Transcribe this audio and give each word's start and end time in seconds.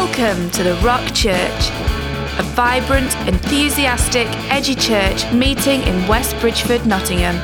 Welcome 0.00 0.48
to 0.50 0.62
the 0.62 0.74
Rock 0.74 1.12
Church, 1.12 1.70
a 2.38 2.42
vibrant, 2.54 3.12
enthusiastic, 3.26 4.28
edgy 4.48 4.76
church 4.76 5.28
meeting 5.32 5.82
in 5.82 6.06
West 6.06 6.38
Bridgford, 6.38 6.86
Nottingham. 6.86 7.34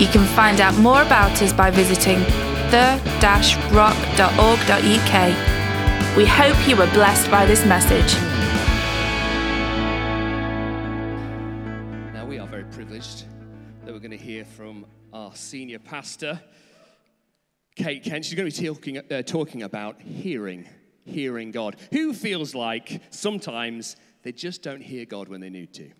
You 0.00 0.06
can 0.06 0.24
find 0.36 0.60
out 0.60 0.76
more 0.76 1.02
about 1.02 1.42
us 1.42 1.52
by 1.52 1.72
visiting 1.72 2.20
the-rock.org.uk. 2.70 3.26
We 6.16 6.26
hope 6.26 6.68
you 6.68 6.76
were 6.76 6.86
blessed 6.92 7.28
by 7.28 7.44
this 7.44 7.66
message. 7.66 8.14
Now, 12.14 12.24
we 12.24 12.38
are 12.38 12.46
very 12.46 12.66
privileged 12.66 13.24
that 13.84 13.92
we're 13.92 13.98
going 13.98 14.12
to 14.12 14.16
hear 14.16 14.44
from 14.44 14.86
our 15.12 15.34
senior 15.34 15.80
pastor, 15.80 16.40
Kate 17.74 18.04
Kent. 18.04 18.26
She's 18.26 18.34
going 18.34 18.48
to 18.48 18.60
be 18.60 18.68
talking, 18.68 18.98
uh, 18.98 19.22
talking 19.22 19.64
about 19.64 20.00
hearing, 20.00 20.68
hearing 21.10 21.50
God. 21.50 21.76
Who 21.92 22.12
feels 22.14 22.54
like 22.54 23.02
sometimes 23.10 23.96
they 24.22 24.32
just 24.32 24.62
don't 24.62 24.80
hear 24.80 25.04
God 25.04 25.28
when 25.28 25.40
they 25.40 25.50
need 25.50 25.72
to? 25.74 25.90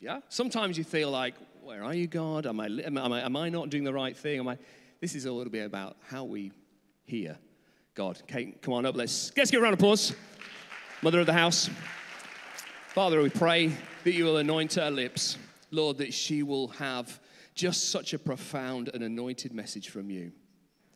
Yeah? 0.00 0.20
Sometimes 0.28 0.78
you 0.78 0.84
feel 0.84 1.10
like, 1.10 1.34
where 1.62 1.82
are 1.82 1.94
you, 1.94 2.06
God? 2.06 2.46
Am 2.46 2.60
I, 2.60 2.66
am 2.66 2.96
I, 2.98 3.20
am 3.20 3.36
I 3.36 3.48
not 3.48 3.70
doing 3.70 3.84
the 3.84 3.92
right 3.92 4.16
thing? 4.16 4.38
Am 4.38 4.48
I? 4.48 4.58
This 5.00 5.14
is 5.14 5.26
a 5.26 5.32
little 5.32 5.52
bit 5.52 5.66
about 5.66 5.96
how 6.08 6.24
we 6.24 6.52
hear 7.04 7.36
God. 7.94 8.20
Kate, 8.26 8.62
come 8.62 8.74
on 8.74 8.86
up. 8.86 8.96
Let's, 8.96 9.32
let's 9.36 9.50
give 9.50 9.60
a 9.60 9.62
round 9.62 9.74
of 9.74 9.80
applause. 9.80 10.14
Mother 11.02 11.20
of 11.20 11.26
the 11.26 11.32
house. 11.32 11.68
Father, 12.88 13.20
we 13.22 13.28
pray 13.28 13.72
that 14.04 14.12
you 14.12 14.24
will 14.24 14.38
anoint 14.38 14.74
her 14.74 14.90
lips, 14.90 15.36
Lord, 15.70 15.98
that 15.98 16.14
she 16.14 16.42
will 16.42 16.68
have 16.68 17.20
just 17.54 17.90
such 17.90 18.14
a 18.14 18.18
profound 18.18 18.90
and 18.94 19.02
anointed 19.02 19.52
message 19.52 19.90
from 19.90 20.10
you. 20.10 20.32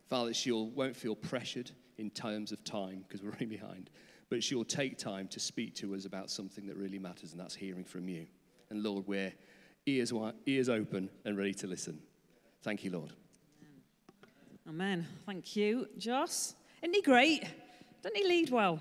Father, 0.09 0.33
she 0.33 0.51
won't 0.51 0.95
feel 0.95 1.15
pressured 1.15 1.71
in 1.97 2.09
terms 2.09 2.51
of 2.51 2.63
time 2.63 3.03
because 3.07 3.21
we're 3.21 3.31
running 3.31 3.49
behind, 3.49 3.89
but 4.29 4.43
she 4.43 4.55
will 4.55 4.65
take 4.65 4.97
time 4.97 5.27
to 5.29 5.39
speak 5.39 5.75
to 5.75 5.95
us 5.95 6.05
about 6.05 6.29
something 6.29 6.65
that 6.67 6.75
really 6.77 6.99
matters, 6.99 7.31
and 7.31 7.39
that's 7.39 7.55
hearing 7.55 7.83
from 7.83 8.07
you. 8.09 8.25
And 8.69 8.83
Lord, 8.83 9.07
we're 9.07 9.33
ears, 9.85 10.09
wi- 10.09 10.33
ears 10.45 10.69
open 10.69 11.09
and 11.25 11.37
ready 11.37 11.53
to 11.55 11.67
listen. 11.67 11.99
Thank 12.63 12.83
you, 12.83 12.91
Lord. 12.91 13.13
Amen. 14.67 15.05
Thank 15.25 15.55
you, 15.55 15.87
Joss. 15.97 16.55
Isn't 16.81 16.95
he 16.95 17.01
great? 17.01 17.43
Doesn't 18.01 18.15
he 18.15 18.27
lead 18.27 18.49
well? 18.49 18.79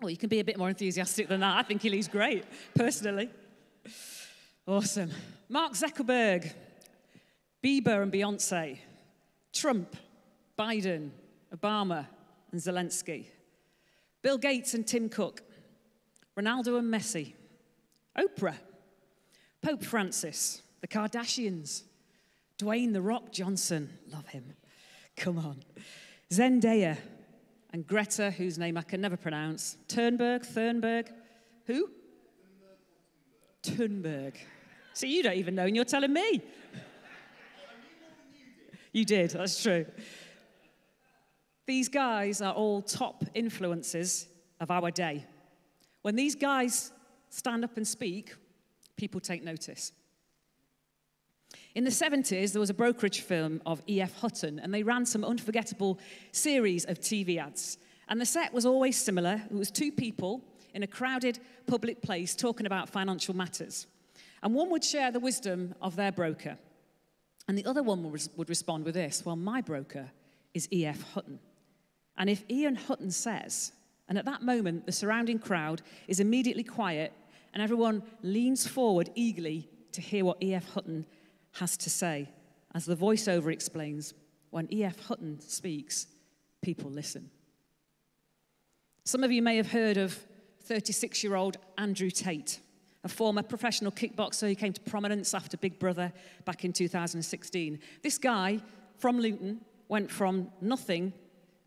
Well, 0.00 0.10
you 0.10 0.16
can 0.16 0.28
be 0.28 0.40
a 0.40 0.44
bit 0.44 0.58
more 0.58 0.68
enthusiastic 0.68 1.28
than 1.28 1.40
that. 1.40 1.56
I 1.56 1.62
think 1.62 1.82
he 1.82 1.90
leads 1.90 2.06
great, 2.06 2.44
personally. 2.74 3.30
Awesome. 4.66 5.10
Mark 5.48 5.72
Zuckerberg, 5.72 6.52
Bieber 7.64 8.02
and 8.02 8.12
Beyonce, 8.12 8.78
Trump, 9.52 9.96
Biden, 10.58 11.10
Obama 11.54 12.06
and 12.52 12.60
Zelensky, 12.60 13.26
Bill 14.22 14.38
Gates 14.38 14.74
and 14.74 14.86
Tim 14.86 15.08
Cook, 15.08 15.42
Ronaldo 16.38 16.78
and 16.78 16.92
Messi, 16.92 17.34
Oprah, 18.16 18.56
Pope 19.62 19.84
Francis, 19.84 20.62
the 20.80 20.88
Kardashians, 20.88 21.82
Dwayne 22.58 22.92
The 22.92 23.02
Rock 23.02 23.32
Johnson, 23.32 23.90
love 24.12 24.26
him. 24.28 24.54
Come 25.16 25.38
on. 25.38 25.62
Zendaya 26.30 26.96
and 27.72 27.86
Greta, 27.86 28.30
whose 28.30 28.58
name 28.58 28.76
I 28.76 28.82
can 28.82 29.00
never 29.00 29.16
pronounce. 29.16 29.76
Turnberg, 29.88 30.42
Thunberg. 30.42 31.08
Who? 31.66 31.90
Thunberg. 33.62 34.34
See, 34.94 35.14
you 35.14 35.22
don't 35.22 35.36
even 35.36 35.54
know, 35.54 35.64
and 35.64 35.76
you're 35.76 35.84
telling 35.84 36.12
me. 36.12 36.42
You 38.92 39.04
did, 39.04 39.30
that's 39.30 39.62
true. 39.62 39.86
These 41.68 41.90
guys 41.90 42.40
are 42.40 42.54
all 42.54 42.80
top 42.80 43.24
influences 43.34 44.26
of 44.58 44.70
our 44.70 44.90
day. 44.90 45.26
When 46.00 46.16
these 46.16 46.34
guys 46.34 46.92
stand 47.28 47.62
up 47.62 47.76
and 47.76 47.86
speak, 47.86 48.34
people 48.96 49.20
take 49.20 49.44
notice. 49.44 49.92
In 51.74 51.84
the 51.84 51.90
70s, 51.90 52.52
there 52.52 52.60
was 52.60 52.70
a 52.70 52.74
brokerage 52.74 53.20
firm 53.20 53.60
of 53.66 53.82
E.F. 53.86 54.18
Hutton, 54.18 54.58
and 54.58 54.72
they 54.72 54.82
ran 54.82 55.04
some 55.04 55.22
unforgettable 55.22 55.98
series 56.32 56.86
of 56.86 57.00
TV 57.00 57.36
ads. 57.36 57.76
And 58.08 58.18
the 58.18 58.24
set 58.24 58.54
was 58.54 58.64
always 58.64 58.96
similar. 58.96 59.42
It 59.50 59.54
was 59.54 59.70
two 59.70 59.92
people 59.92 60.42
in 60.72 60.82
a 60.82 60.86
crowded 60.86 61.38
public 61.66 62.00
place 62.00 62.34
talking 62.34 62.64
about 62.64 62.88
financial 62.88 63.36
matters. 63.36 63.86
And 64.42 64.54
one 64.54 64.70
would 64.70 64.84
share 64.84 65.12
the 65.12 65.20
wisdom 65.20 65.74
of 65.82 65.96
their 65.96 66.12
broker, 66.12 66.56
and 67.46 67.58
the 67.58 67.66
other 67.66 67.82
one 67.82 68.10
would 68.10 68.48
respond 68.48 68.86
with 68.86 68.94
this 68.94 69.22
Well, 69.26 69.36
my 69.36 69.60
broker 69.60 70.10
is 70.54 70.66
E.F. 70.72 71.02
Hutton. 71.12 71.40
And 72.18 72.28
if 72.28 72.44
E.F. 72.50 72.86
Hutton 72.86 73.10
says, 73.10 73.72
and 74.08 74.18
at 74.18 74.26
that 74.26 74.42
moment 74.42 74.84
the 74.84 74.92
surrounding 74.92 75.38
crowd 75.38 75.80
is 76.08 76.20
immediately 76.20 76.64
quiet 76.64 77.12
and 77.54 77.62
everyone 77.62 78.02
leans 78.22 78.66
forward 78.66 79.10
eagerly 79.14 79.68
to 79.92 80.00
hear 80.00 80.24
what 80.24 80.42
E.F. 80.42 80.74
Hutton 80.74 81.06
has 81.52 81.76
to 81.78 81.90
say. 81.90 82.28
As 82.74 82.84
the 82.84 82.96
voiceover 82.96 83.52
explains, 83.52 84.12
when 84.50 84.72
E.F. 84.72 85.06
Hutton 85.06 85.40
speaks, 85.40 86.06
people 86.60 86.90
listen. 86.90 87.30
Some 89.04 89.24
of 89.24 89.32
you 89.32 89.40
may 89.40 89.56
have 89.56 89.70
heard 89.70 89.96
of 89.96 90.18
36 90.64 91.24
year 91.24 91.34
old 91.34 91.56
Andrew 91.78 92.10
Tate, 92.10 92.60
a 93.04 93.08
former 93.08 93.42
professional 93.42 93.90
kickboxer 93.90 94.48
who 94.48 94.54
came 94.54 94.72
to 94.72 94.80
prominence 94.82 95.32
after 95.32 95.56
Big 95.56 95.78
Brother 95.78 96.12
back 96.44 96.64
in 96.64 96.72
2016. 96.72 97.78
This 98.02 98.18
guy 98.18 98.60
from 98.98 99.18
Luton 99.18 99.60
went 99.88 100.10
from 100.10 100.50
nothing, 100.60 101.14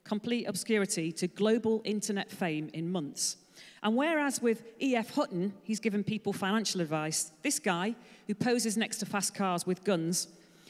complete 0.04 0.46
obscurity, 0.48 1.12
to 1.14 1.28
global 1.28 1.82
internet 1.84 2.32
fame 2.32 2.70
in 2.74 2.92
months. 2.92 3.38
And 3.84 3.96
whereas 3.96 4.42
with 4.42 4.64
E.F. 4.82 5.16
Hutton, 5.16 5.54
he's 5.64 5.80
given 5.80 6.04
people 6.04 6.34
financial 6.34 6.82
advice, 6.82 7.32
this 7.42 7.60
guy, 7.60 7.96
who 8.28 8.36
poses 8.36 8.78
next 8.78 8.98
to 8.98 9.06
fast 9.06 9.34
cars 9.34 9.66
with 9.66 9.84
guns, 9.84 10.28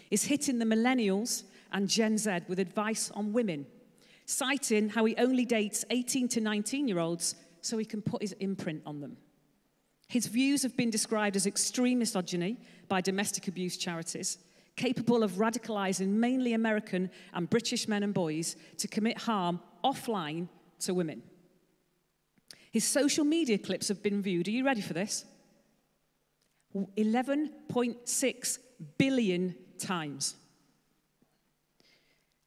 is 0.10 0.24
hitting 0.24 0.60
the 0.60 0.66
millennials 0.66 1.44
and 1.72 1.90
Gen 1.90 2.18
Z 2.18 2.42
with 2.48 2.60
advice 2.60 3.12
on 3.12 3.34
women, 3.34 3.66
citing 4.26 4.90
how 4.90 5.06
he 5.06 5.16
only 5.18 5.46
dates 5.46 5.86
18 5.90 6.28
to 6.30 6.42
19 6.42 6.88
year 6.88 7.00
olds 7.00 7.36
so 7.62 7.78
he 7.78 7.86
can 7.86 8.02
put 8.02 8.22
his 8.22 8.34
imprint 8.34 8.82
on 8.86 9.02
them. 9.02 9.18
His 10.08 10.28
views 10.28 10.64
have 10.64 10.76
been 10.76 10.90
described 10.90 11.36
as 11.36 11.46
extreme 11.46 12.00
misogyny 12.00 12.58
by 12.90 13.00
domestic 13.00 13.48
abuse 13.48 13.78
charities, 13.78 14.40
capable 14.76 15.24
of 15.24 15.34
radicalizing 15.34 16.08
mainly 16.08 16.54
American 16.54 17.10
and 17.34 17.50
British 17.50 17.88
men 17.88 18.04
and 18.04 18.14
boys 18.14 18.56
to 18.78 18.88
commit 18.88 19.18
harm 19.18 19.60
offline 19.84 20.48
to 20.80 20.94
women. 20.94 21.22
His 22.72 22.86
social 22.86 23.26
media 23.26 23.58
clips 23.58 23.90
have 23.90 24.02
been 24.02 24.22
viewed, 24.22 24.48
are 24.48 24.52
you 24.52 24.66
ready 24.66 24.82
for 24.82 24.94
this? 24.94 25.26
11.6 26.76 28.58
billion 28.98 29.56
times. 29.78 30.36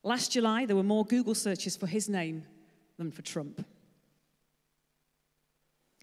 Last 0.03 0.33
July, 0.33 0.67
there 0.67 0.77
were 0.77 0.83
more 0.83 1.05
Google 1.05 1.35
searches 1.35 1.77
for 1.77 1.87
his 1.87 2.09
name 2.09 2.45
than 2.97 3.11
for 3.11 3.23
Trump. 3.23 3.65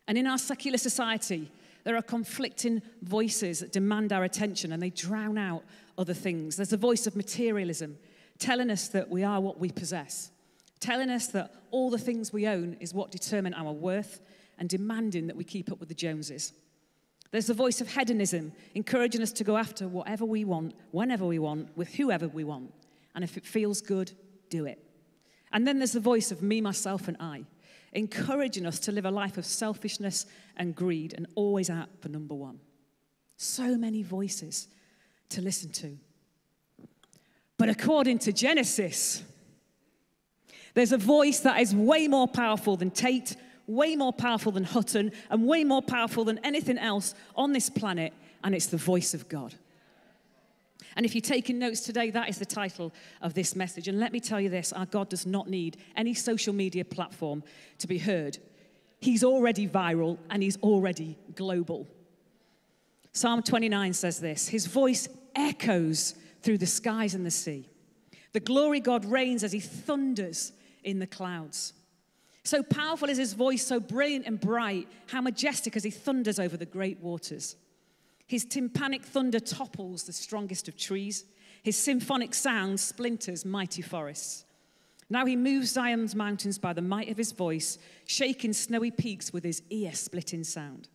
And 0.07 0.17
in 0.17 0.27
our 0.27 0.37
secular 0.37 0.77
society, 0.77 1.51
there 1.83 1.95
are 1.95 2.01
conflicting 2.01 2.81
voices 3.01 3.59
that 3.59 3.71
demand 3.71 4.13
our 4.13 4.23
attention 4.23 4.71
and 4.71 4.81
they 4.81 4.89
drown 4.89 5.37
out 5.37 5.63
other 6.01 6.13
things. 6.13 6.55
There's 6.55 6.73
a 6.73 6.77
voice 6.77 7.07
of 7.07 7.15
materialism 7.15 7.97
telling 8.39 8.69
us 8.69 8.87
that 8.89 9.09
we 9.09 9.23
are 9.23 9.39
what 9.39 9.59
we 9.59 9.71
possess, 9.71 10.31
telling 10.79 11.09
us 11.09 11.27
that 11.27 11.53
all 11.69 11.89
the 11.89 11.97
things 11.99 12.33
we 12.33 12.47
own 12.47 12.75
is 12.79 12.93
what 12.93 13.11
determine 13.11 13.53
our 13.53 13.71
worth, 13.71 14.19
and 14.57 14.67
demanding 14.67 15.27
that 15.27 15.35
we 15.37 15.43
keep 15.43 15.71
up 15.71 15.79
with 15.79 15.89
the 15.89 15.95
Joneses. 15.95 16.53
There's 17.31 17.47
the 17.47 17.53
voice 17.53 17.81
of 17.81 17.87
hedonism, 17.87 18.51
encouraging 18.75 19.21
us 19.21 19.31
to 19.33 19.43
go 19.43 19.57
after 19.57 19.87
whatever 19.87 20.25
we 20.25 20.43
want, 20.43 20.73
whenever 20.91 21.25
we 21.25 21.39
want, 21.39 21.75
with 21.77 21.95
whoever 21.95 22.27
we 22.27 22.43
want. 22.43 22.73
And 23.15 23.23
if 23.23 23.37
it 23.37 23.45
feels 23.45 23.81
good, 23.81 24.11
do 24.49 24.65
it. 24.65 24.83
And 25.53 25.65
then 25.65 25.77
there's 25.77 25.93
the 25.93 25.99
voice 25.99 26.31
of 26.31 26.41
me, 26.41 26.61
myself, 26.61 27.07
and 27.07 27.17
I, 27.19 27.45
encouraging 27.93 28.65
us 28.65 28.79
to 28.79 28.91
live 28.91 29.05
a 29.05 29.11
life 29.11 29.37
of 29.37 29.45
selfishness 29.45 30.25
and 30.57 30.75
greed 30.75 31.13
and 31.15 31.27
always 31.35 31.69
out 31.69 31.89
for 31.99 32.09
number 32.09 32.35
one. 32.35 32.59
So 33.37 33.77
many 33.77 34.03
voices 34.03 34.67
to 35.31 35.41
listen 35.41 35.71
to. 35.71 35.97
But 37.57 37.69
according 37.69 38.19
to 38.19 38.33
Genesis, 38.33 39.23
there's 40.73 40.91
a 40.91 40.97
voice 40.97 41.41
that 41.41 41.59
is 41.59 41.75
way 41.75 42.07
more 42.07 42.27
powerful 42.27 42.77
than 42.77 42.91
Tate, 42.91 43.35
way 43.67 43.95
more 43.95 44.13
powerful 44.13 44.51
than 44.51 44.63
Hutton, 44.63 45.11
and 45.29 45.45
way 45.45 45.63
more 45.63 45.81
powerful 45.81 46.23
than 46.23 46.39
anything 46.39 46.77
else 46.77 47.13
on 47.35 47.51
this 47.51 47.69
planet, 47.69 48.13
and 48.43 48.55
it's 48.55 48.67
the 48.67 48.77
voice 48.77 49.13
of 49.13 49.27
God. 49.29 49.55
And 50.95 51.05
if 51.05 51.15
you're 51.15 51.21
taking 51.21 51.59
notes 51.59 51.81
today, 51.81 52.09
that 52.11 52.29
is 52.29 52.37
the 52.37 52.45
title 52.45 52.91
of 53.21 53.33
this 53.33 53.55
message. 53.55 53.87
And 53.87 53.99
let 53.99 54.11
me 54.11 54.19
tell 54.19 54.41
you 54.41 54.49
this 54.49 54.73
our 54.73 54.85
God 54.85 55.09
does 55.09 55.25
not 55.25 55.49
need 55.49 55.77
any 55.95 56.13
social 56.13 56.53
media 56.53 56.83
platform 56.83 57.43
to 57.77 57.87
be 57.87 57.97
heard. 57.97 58.37
He's 58.99 59.23
already 59.23 59.67
viral 59.67 60.17
and 60.29 60.43
he's 60.43 60.57
already 60.57 61.17
global. 61.35 61.87
Psalm 63.13 63.41
29 63.41 63.93
says 63.93 64.19
this 64.19 64.47
His 64.47 64.67
voice 64.67 65.07
echoes 65.35 66.15
through 66.41 66.57
the 66.57 66.65
skies 66.65 67.13
and 67.15 67.25
the 67.25 67.31
sea. 67.31 67.69
The 68.33 68.39
glory 68.39 68.79
God 68.79 69.05
reigns 69.05 69.43
as 69.43 69.51
he 69.51 69.59
thunders 69.59 70.51
in 70.83 70.99
the 70.99 71.07
clouds. 71.07 71.73
So 72.43 72.63
powerful 72.63 73.09
is 73.09 73.17
his 73.17 73.33
voice, 73.33 73.65
so 73.65 73.79
brilliant 73.79 74.25
and 74.25 74.39
bright, 74.39 74.87
how 75.07 75.21
majestic 75.21 75.75
as 75.75 75.83
he 75.83 75.91
thunders 75.91 76.39
over 76.39 76.57
the 76.57 76.65
great 76.65 76.99
waters. 76.99 77.55
His 78.25 78.45
tympanic 78.45 79.03
thunder 79.03 79.39
topples 79.39 80.03
the 80.03 80.13
strongest 80.13 80.67
of 80.67 80.77
trees. 80.77 81.25
His 81.63 81.77
symphonic 81.77 82.33
sound 82.33 82.79
splinters 82.79 83.45
mighty 83.45 83.81
forests. 83.81 84.45
Now 85.09 85.25
he 85.25 85.35
moves 85.35 85.71
Zion's 85.71 86.15
mountains 86.15 86.57
by 86.57 86.71
the 86.71 86.81
might 86.81 87.09
of 87.09 87.17
his 87.17 87.33
voice, 87.33 87.77
shaking 88.07 88.53
snowy 88.53 88.89
peaks 88.89 89.33
with 89.33 89.43
his 89.43 89.61
ear 89.69 89.93
splitting 89.93 90.45
sound. 90.45 90.87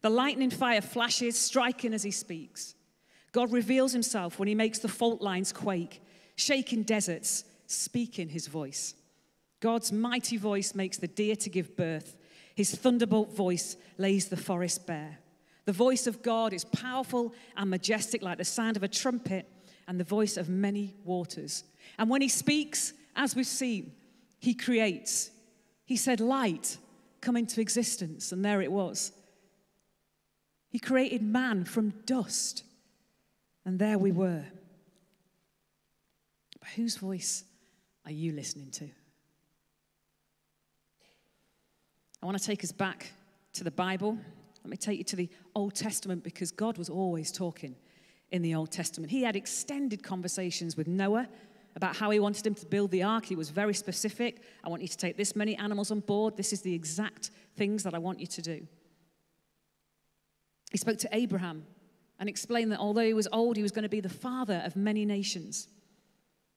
The 0.00 0.10
lightning 0.10 0.50
fire 0.50 0.80
flashes, 0.80 1.38
striking 1.38 1.92
as 1.92 2.02
he 2.02 2.10
speaks. 2.10 2.74
God 3.32 3.52
reveals 3.52 3.92
himself 3.92 4.38
when 4.38 4.48
he 4.48 4.54
makes 4.54 4.78
the 4.78 4.88
fault 4.88 5.22
lines 5.22 5.52
quake, 5.52 6.02
shaking 6.36 6.82
deserts, 6.82 7.44
speaking 7.66 8.28
his 8.28 8.46
voice. 8.46 8.94
God's 9.60 9.92
mighty 9.92 10.36
voice 10.36 10.74
makes 10.74 10.98
the 10.98 11.08
deer 11.08 11.36
to 11.36 11.50
give 11.50 11.76
birth. 11.76 12.16
His 12.54 12.74
thunderbolt 12.74 13.34
voice 13.34 13.76
lays 13.96 14.28
the 14.28 14.36
forest 14.36 14.86
bare. 14.86 15.18
The 15.64 15.72
voice 15.72 16.06
of 16.06 16.22
God 16.22 16.52
is 16.52 16.64
powerful 16.64 17.32
and 17.56 17.70
majestic, 17.70 18.22
like 18.22 18.38
the 18.38 18.44
sound 18.44 18.76
of 18.76 18.82
a 18.82 18.88
trumpet 18.88 19.48
and 19.86 19.98
the 19.98 20.04
voice 20.04 20.36
of 20.36 20.48
many 20.48 20.94
waters. 21.04 21.64
And 21.98 22.10
when 22.10 22.20
he 22.20 22.28
speaks, 22.28 22.92
as 23.14 23.36
we've 23.36 23.46
seen, 23.46 23.92
he 24.38 24.54
creates. 24.54 25.30
He 25.84 25.96
said, 25.96 26.20
Light, 26.20 26.78
come 27.20 27.36
into 27.36 27.60
existence, 27.60 28.32
and 28.32 28.44
there 28.44 28.60
it 28.60 28.72
was. 28.72 29.12
He 30.68 30.78
created 30.78 31.22
man 31.22 31.64
from 31.64 31.94
dust, 32.06 32.64
and 33.64 33.78
there 33.78 33.98
we 33.98 34.12
were. 34.12 34.44
But 36.58 36.68
whose 36.70 36.96
voice 36.96 37.44
are 38.04 38.12
you 38.12 38.32
listening 38.32 38.70
to? 38.72 38.88
I 42.22 42.26
want 42.26 42.38
to 42.38 42.44
take 42.44 42.62
us 42.62 42.72
back 42.72 43.12
to 43.54 43.64
the 43.64 43.70
Bible. 43.70 44.16
Let 44.62 44.70
me 44.70 44.76
take 44.76 44.98
you 44.98 45.04
to 45.04 45.16
the 45.16 45.28
Old 45.54 45.74
Testament 45.74 46.22
because 46.22 46.52
God 46.52 46.78
was 46.78 46.88
always 46.88 47.32
talking 47.32 47.74
in 48.30 48.42
the 48.42 48.54
Old 48.54 48.70
Testament. 48.70 49.10
He 49.10 49.22
had 49.22 49.36
extended 49.36 50.02
conversations 50.02 50.76
with 50.76 50.86
Noah 50.86 51.28
about 51.74 51.96
how 51.96 52.10
he 52.10 52.20
wanted 52.20 52.46
him 52.46 52.54
to 52.54 52.66
build 52.66 52.90
the 52.90 53.02
ark. 53.02 53.24
He 53.24 53.36
was 53.36 53.50
very 53.50 53.74
specific. 53.74 54.42
I 54.62 54.68
want 54.68 54.82
you 54.82 54.88
to 54.88 54.96
take 54.96 55.16
this 55.16 55.34
many 55.34 55.56
animals 55.56 55.90
on 55.90 56.00
board. 56.00 56.36
This 56.36 56.52
is 56.52 56.62
the 56.62 56.74
exact 56.74 57.30
things 57.56 57.82
that 57.82 57.94
I 57.94 57.98
want 57.98 58.20
you 58.20 58.26
to 58.26 58.42
do. 58.42 58.66
He 60.70 60.78
spoke 60.78 60.98
to 60.98 61.08
Abraham 61.12 61.66
and 62.22 62.28
explained 62.28 62.70
that 62.70 62.78
although 62.78 63.04
he 63.04 63.14
was 63.14 63.26
old, 63.32 63.56
he 63.56 63.64
was 63.64 63.72
going 63.72 63.82
to 63.82 63.88
be 63.88 63.98
the 63.98 64.08
father 64.08 64.62
of 64.64 64.76
many 64.76 65.04
nations. 65.04 65.66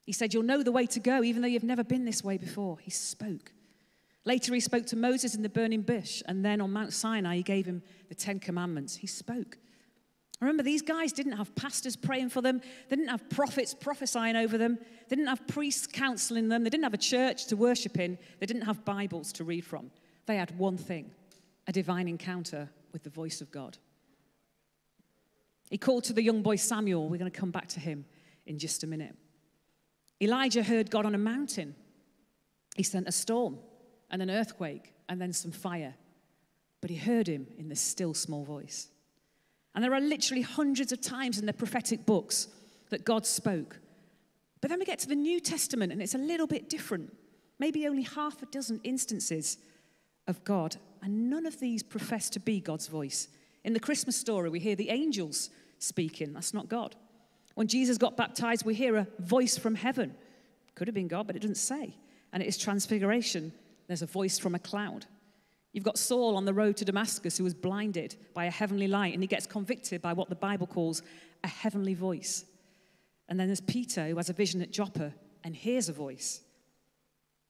He 0.06 0.12
said, 0.12 0.32
You'll 0.32 0.44
know 0.44 0.62
the 0.62 0.72
way 0.72 0.86
to 0.86 1.00
go, 1.00 1.24
even 1.24 1.42
though 1.42 1.48
you've 1.48 1.64
never 1.64 1.84
been 1.84 2.06
this 2.06 2.24
way 2.24 2.38
before. 2.38 2.78
He 2.78 2.92
spoke. 2.92 3.52
Later, 4.26 4.54
he 4.54 4.60
spoke 4.60 4.86
to 4.86 4.96
Moses 4.96 5.34
in 5.34 5.42
the 5.42 5.50
burning 5.50 5.82
bush, 5.82 6.22
and 6.28 6.46
then 6.46 6.62
on 6.62 6.72
Mount 6.72 6.94
Sinai, 6.94 7.38
he 7.38 7.42
gave 7.42 7.66
him 7.66 7.82
the 8.10 8.14
Ten 8.14 8.40
Commandments. 8.40 8.98
He 8.98 9.08
spoke. 9.08 9.58
Remember, 10.40 10.62
these 10.62 10.84
guys 10.84 11.12
didn't 11.12 11.32
have 11.32 11.56
pastors 11.56 11.96
praying 11.96 12.30
for 12.30 12.44
them, 12.44 12.62
they 12.88 12.96
didn't 12.96 13.10
have 13.10 13.28
prophets 13.32 13.74
prophesying 13.74 14.36
over 14.36 14.60
them, 14.60 14.78
they 15.10 15.16
didn't 15.16 15.30
have 15.30 15.48
priests 15.48 15.88
counseling 15.88 16.48
them, 16.48 16.64
they 16.64 16.70
didn't 16.70 16.84
have 16.84 16.94
a 16.94 16.98
church 16.98 17.48
to 17.48 17.56
worship 17.56 17.98
in, 17.98 18.20
they 18.40 18.46
didn't 18.46 18.66
have 18.68 18.86
Bibles 18.86 19.34
to 19.34 19.44
read 19.44 19.66
from. 19.66 19.90
They 20.28 20.36
had 20.36 20.56
one 20.60 20.78
thing 20.78 21.10
a 21.66 21.72
divine 21.72 22.08
encounter 22.08 22.70
with 22.94 23.02
the 23.02 23.10
voice 23.10 23.42
of 23.42 23.50
God. 23.50 23.80
He 25.70 25.78
called 25.78 26.04
to 26.06 26.14
the 26.14 26.24
young 26.24 26.42
boy 26.42 26.56
Samuel. 26.58 27.10
We're 27.10 27.18
going 27.18 27.32
to 27.32 27.40
come 27.40 27.52
back 27.52 27.68
to 27.70 27.80
him 27.80 28.06
in 28.46 28.60
just 28.60 28.84
a 28.84 28.88
minute. 28.88 29.16
Elijah 30.22 30.64
heard 30.64 30.90
God 30.90 31.06
on 31.06 31.16
a 31.16 31.20
mountain. 31.20 31.76
He 32.76 32.84
sent 32.84 33.08
a 33.08 33.12
storm 33.12 33.58
and 34.10 34.22
an 34.22 34.30
earthquake 34.30 34.94
and 35.10 35.20
then 35.20 35.34
some 35.34 35.52
fire. 35.52 35.96
But 36.82 36.90
he 36.90 36.96
heard 36.96 37.28
him 37.28 37.48
in 37.58 37.70
the 37.70 37.76
still 37.76 38.14
small 38.14 38.44
voice. 38.44 38.90
And 39.74 39.84
there 39.84 39.94
are 39.94 40.02
literally 40.02 40.44
hundreds 40.44 40.92
of 40.92 41.02
times 41.02 41.40
in 41.40 41.46
the 41.46 41.54
prophetic 41.54 42.06
books 42.06 42.48
that 42.90 43.04
God 43.04 43.26
spoke. 43.26 43.80
But 44.62 44.70
then 44.70 44.80
we 44.80 44.86
get 44.86 45.00
to 45.00 45.08
the 45.08 45.16
New 45.16 45.40
Testament 45.40 45.92
and 45.92 46.02
it's 46.02 46.16
a 46.16 46.20
little 46.20 46.48
bit 46.48 46.70
different. 46.70 47.14
Maybe 47.60 47.88
only 47.88 48.04
half 48.04 48.42
a 48.42 48.46
dozen 48.46 48.80
instances 48.84 49.58
of 50.28 50.44
God. 50.44 50.78
And 51.02 51.30
none 51.30 51.46
of 51.46 51.60
these 51.60 51.84
profess 51.84 52.30
to 52.32 52.40
be 52.40 52.60
God's 52.60 52.88
voice. 52.88 53.28
In 53.66 53.74
the 53.74 53.80
Christmas 53.80 54.16
story, 54.16 54.48
we 54.52 54.60
hear 54.60 54.76
the 54.76 54.92
angels 54.92 55.50
speaking. 55.80 56.34
That's 56.34 56.54
not 56.54 56.70
God. 56.70 56.96
When 57.56 57.68
Jesus 57.68 57.98
got 57.98 58.16
baptized, 58.16 58.64
we 58.64 58.76
hear 58.76 58.96
a 58.96 59.08
voice 59.18 59.58
from 59.58 59.74
heaven. 59.74 60.14
Could 60.76 60.88
have 60.88 60.94
been 60.94 61.08
God, 61.08 61.26
but 61.26 61.36
it 61.36 61.40
doesn't 61.40 61.56
say. 61.56 61.96
And 62.32 62.44
it 62.44 62.46
is 62.46 62.58
transfiguration 62.58 63.52
there's 63.88 64.04
a 64.04 64.08
voice 64.08 64.38
from 64.38 64.56
a 64.56 64.60
cloud. 64.60 65.06
You've 65.72 65.84
got 65.84 65.98
Saul 65.98 66.38
on 66.38 66.46
the 66.46 66.54
road 66.54 66.78
to 66.78 66.86
Damascus 66.86 67.38
who 67.38 67.44
was 67.44 67.54
blinded 67.54 68.16
by 68.34 68.46
a 68.46 68.52
heavenly 68.52 68.88
light, 68.88 69.14
and 69.14 69.22
he 69.22 69.28
gets 69.28 69.48
convicted 69.48 70.02
by 70.02 70.14
what 70.14 70.30
the 70.30 70.36
Bible 70.36 70.68
calls 70.68 71.02
a 71.44 71.48
heavenly 71.48 71.96
voice. 71.96 72.46
And 73.30 73.40
then 73.40 73.48
there's 73.48 73.62
Peter 73.62 74.08
who 74.08 74.18
has 74.18 74.30
a 74.30 74.34
vision 74.34 74.62
at 74.62 74.72
Joppa 74.72 75.14
and 75.44 75.56
hears 75.56 75.90
a 75.90 75.94
voice. 75.94 76.42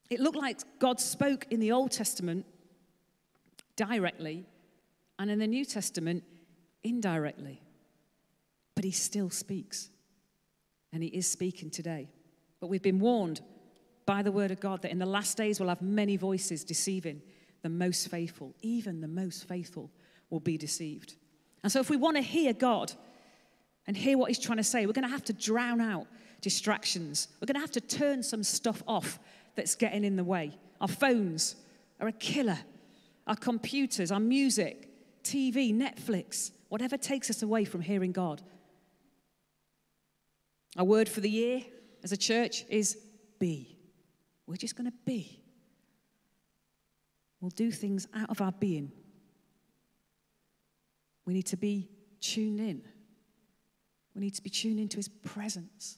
It 0.09 0.19
looked 0.21 0.37
like 0.37 0.59
God 0.79 0.99
spoke 0.99 1.45
in 1.49 1.59
the 1.59 1.71
Old 1.71 1.91
Testament 1.91 2.45
directly, 3.75 4.45
and 5.19 5.31
in 5.31 5.39
the 5.39 5.47
New 5.47 5.65
Testament 5.65 6.23
indirectly. 6.83 7.61
But 8.75 8.83
he 8.83 8.91
still 8.91 9.29
speaks, 9.29 9.89
and 10.91 11.01
he 11.01 11.09
is 11.09 11.27
speaking 11.27 11.69
today. 11.69 12.09
But 12.59 12.67
we've 12.67 12.81
been 12.81 12.99
warned 12.99 13.41
by 14.05 14.21
the 14.21 14.31
word 14.31 14.51
of 14.51 14.59
God 14.59 14.81
that 14.81 14.91
in 14.91 14.99
the 14.99 15.05
last 15.05 15.37
days 15.37 15.59
we'll 15.59 15.69
have 15.69 15.81
many 15.81 16.17
voices 16.17 16.63
deceiving 16.63 17.21
the 17.63 17.69
most 17.69 18.09
faithful. 18.09 18.53
Even 18.61 19.01
the 19.01 19.07
most 19.07 19.47
faithful 19.47 19.89
will 20.29 20.39
be 20.39 20.57
deceived. 20.57 21.15
And 21.63 21.71
so, 21.71 21.79
if 21.79 21.89
we 21.89 21.97
want 21.97 22.17
to 22.17 22.21
hear 22.21 22.53
God 22.53 22.93
and 23.87 23.95
hear 23.95 24.17
what 24.17 24.29
He's 24.29 24.39
trying 24.39 24.57
to 24.57 24.63
say, 24.63 24.85
we're 24.85 24.93
going 24.93 25.07
to 25.07 25.11
have 25.11 25.23
to 25.25 25.33
drown 25.33 25.81
out 25.81 26.07
distractions. 26.41 27.29
We're 27.41 27.47
going 27.47 27.55
to 27.55 27.61
have 27.61 27.71
to 27.71 27.81
turn 27.81 28.21
some 28.21 28.43
stuff 28.43 28.83
off 28.87 29.19
that's 29.55 29.75
getting 29.75 30.03
in 30.03 30.15
the 30.15 30.23
way. 30.23 30.51
Our 30.81 30.87
phones 30.87 31.55
are 31.99 32.07
a 32.07 32.11
killer, 32.11 32.59
our 33.25 33.35
computers, 33.35 34.11
our 34.11 34.19
music, 34.19 34.89
TV, 35.25 35.73
Netflix, 35.73 36.51
whatever 36.69 36.97
takes 36.97 37.29
us 37.29 37.41
away 37.41 37.65
from 37.65 37.81
hearing 37.81 38.11
God. 38.11 38.41
Our 40.77 40.85
word 40.85 41.09
for 41.09 41.19
the 41.19 41.29
year 41.29 41.61
as 42.03 42.11
a 42.11 42.17
church 42.17 42.63
is 42.69 42.97
be. 43.39 43.77
We're 44.47 44.55
just 44.55 44.75
going 44.75 44.89
to 44.89 44.97
be. 45.05 45.41
We'll 47.41 47.49
do 47.49 47.71
things 47.71 48.07
out 48.13 48.29
of 48.29 48.41
our 48.41 48.51
being. 48.51 48.91
We 51.25 51.33
need 51.33 51.47
to 51.47 51.57
be 51.57 51.89
tuned 52.21 52.59
in. 52.59 52.83
We 54.13 54.21
need 54.21 54.35
to 54.35 54.43
be 54.43 54.49
tuned 54.49 54.79
into 54.79 54.97
his 54.97 55.09
presence, 55.09 55.97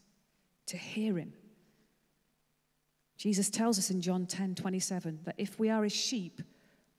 to 0.67 0.77
hear 0.77 1.17
him. 1.17 1.33
Jesus 3.17 3.49
tells 3.49 3.77
us 3.77 3.89
in 3.89 4.01
John 4.01 4.25
10 4.25 4.55
27 4.55 5.19
that 5.23 5.35
if 5.37 5.59
we 5.59 5.69
are 5.69 5.83
his 5.83 5.93
sheep, 5.93 6.41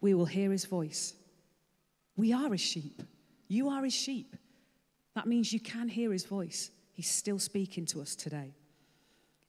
we 0.01 0.15
will 0.15 0.27
hear 0.27 0.51
his 0.51 0.65
voice. 0.65 1.15
We 2.19 2.33
are 2.33 2.51
his 2.51 2.61
sheep. 2.61 3.03
You 3.47 3.69
are 3.71 3.85
his 3.85 3.95
sheep. 3.95 4.35
That 5.15 5.29
means 5.29 5.53
you 5.53 5.61
can 5.61 5.89
hear 5.89 6.13
his 6.13 6.25
voice. 6.25 6.71
He's 6.93 7.09
still 7.09 7.39
speaking 7.39 7.87
to 7.87 8.01
us 8.03 8.17
today. 8.17 8.55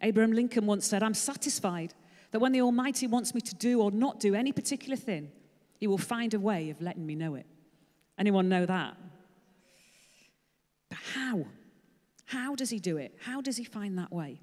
Abraham 0.02 0.32
Lincoln 0.32 0.68
once 0.68 0.86
said, 0.86 1.02
I'm 1.02 1.16
satisfied 1.16 1.96
that 2.32 2.40
when 2.40 2.52
the 2.52 2.62
Almighty 2.62 3.08
wants 3.08 3.34
me 3.34 3.42
to 3.42 3.56
do 3.56 3.82
or 3.82 3.90
not 3.90 4.20
do 4.20 4.36
any 4.36 4.52
particular 4.52 4.96
thing, 4.96 5.32
He 5.80 5.88
will 5.88 5.98
find 5.98 6.34
a 6.36 6.40
way 6.40 6.70
of 6.70 6.80
letting 6.80 7.06
me 7.06 7.16
know 7.16 7.34
it. 7.34 7.48
Anyone 8.20 8.50
know 8.50 8.68
that? 8.68 8.96
But 10.90 11.00
how? 11.16 11.48
How 12.26 12.54
does 12.54 12.70
He 12.70 12.80
do 12.80 12.98
it? 12.98 13.16
How 13.20 13.42
does 13.42 13.58
He 13.58 13.64
find 13.64 13.98
that 13.98 14.12
way? 14.12 14.42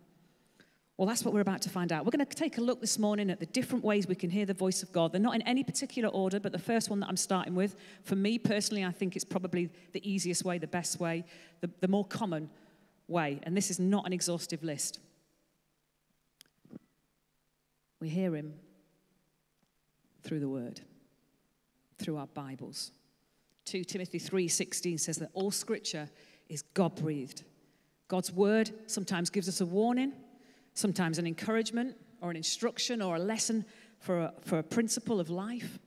Well, 0.97 1.07
that's 1.07 1.25
what 1.25 1.35
we're 1.35 1.41
about 1.41 1.61
to 1.63 1.69
find 1.69 1.93
out. 1.93 2.07
We're 2.07 2.11
going 2.11 2.25
to 2.25 2.35
take 2.35 2.57
a 2.57 2.63
look 2.63 2.81
this 2.81 2.99
morning 2.99 3.29
at 3.31 3.39
the 3.39 3.47
different 3.47 3.85
ways 3.85 4.07
we 4.07 4.15
can 4.15 4.31
hear 4.31 4.47
the 4.47 4.55
voice 4.55 4.83
of 4.83 4.93
God. 4.93 5.13
They're 5.13 5.21
not 5.21 5.35
in 5.35 5.43
any 5.43 5.63
particular 5.63 6.09
order, 6.09 6.41
but 6.41 6.53
the 6.53 6.59
first 6.59 6.89
one 6.89 7.01
that 7.01 7.09
I'm 7.09 7.19
starting 7.19 7.55
with, 7.55 7.77
for 8.03 8.17
me 8.17 8.39
personally, 8.39 8.83
I 8.83 8.93
think 8.93 9.15
it's 9.15 9.25
probably 9.25 9.69
the 9.93 10.11
easiest 10.11 10.45
way, 10.45 10.57
the 10.57 10.67
best 10.67 10.99
way, 10.99 11.25
the, 11.61 11.71
the 11.81 11.89
more 11.89 12.05
common 12.07 12.49
way. 13.09 13.41
And 13.43 13.55
this 13.55 13.71
is 13.71 13.79
not 13.79 14.07
an 14.07 14.15
exhaustive 14.15 14.65
list. 14.65 15.01
We 18.01 18.09
hear 18.09 18.35
him 18.35 18.55
through 20.23 20.41
the 20.41 20.49
word, 20.49 20.81
through 21.99 22.17
our 22.17 22.27
Bibles. 22.29 22.91
2 23.67 23.85
Timothy 23.85 24.19
3:16 24.19 24.99
says 24.99 25.17
that 25.17 25.31
all 25.35 25.51
scripture 25.51 26.09
is 26.49 26.63
God-breathed. 26.75 27.43
God's 28.09 28.33
word 28.33 28.71
sometimes 28.87 29.29
gives 29.29 29.49
us 29.49 29.61
a 29.61 29.67
warning, 29.67 30.13
sometimes 30.77 31.19
an 31.19 31.27
encouragement 31.27 31.97
or 32.21 32.31
an 32.31 32.37
instruction 32.37 33.03
or 33.03 33.17
a 33.17 33.19
lesson 33.19 33.65
for 33.99 34.21
a, 34.21 34.35
for 34.43 34.59
a 34.59 34.63
principle 34.63 35.19
of 35.19 35.29
life. 35.29 35.79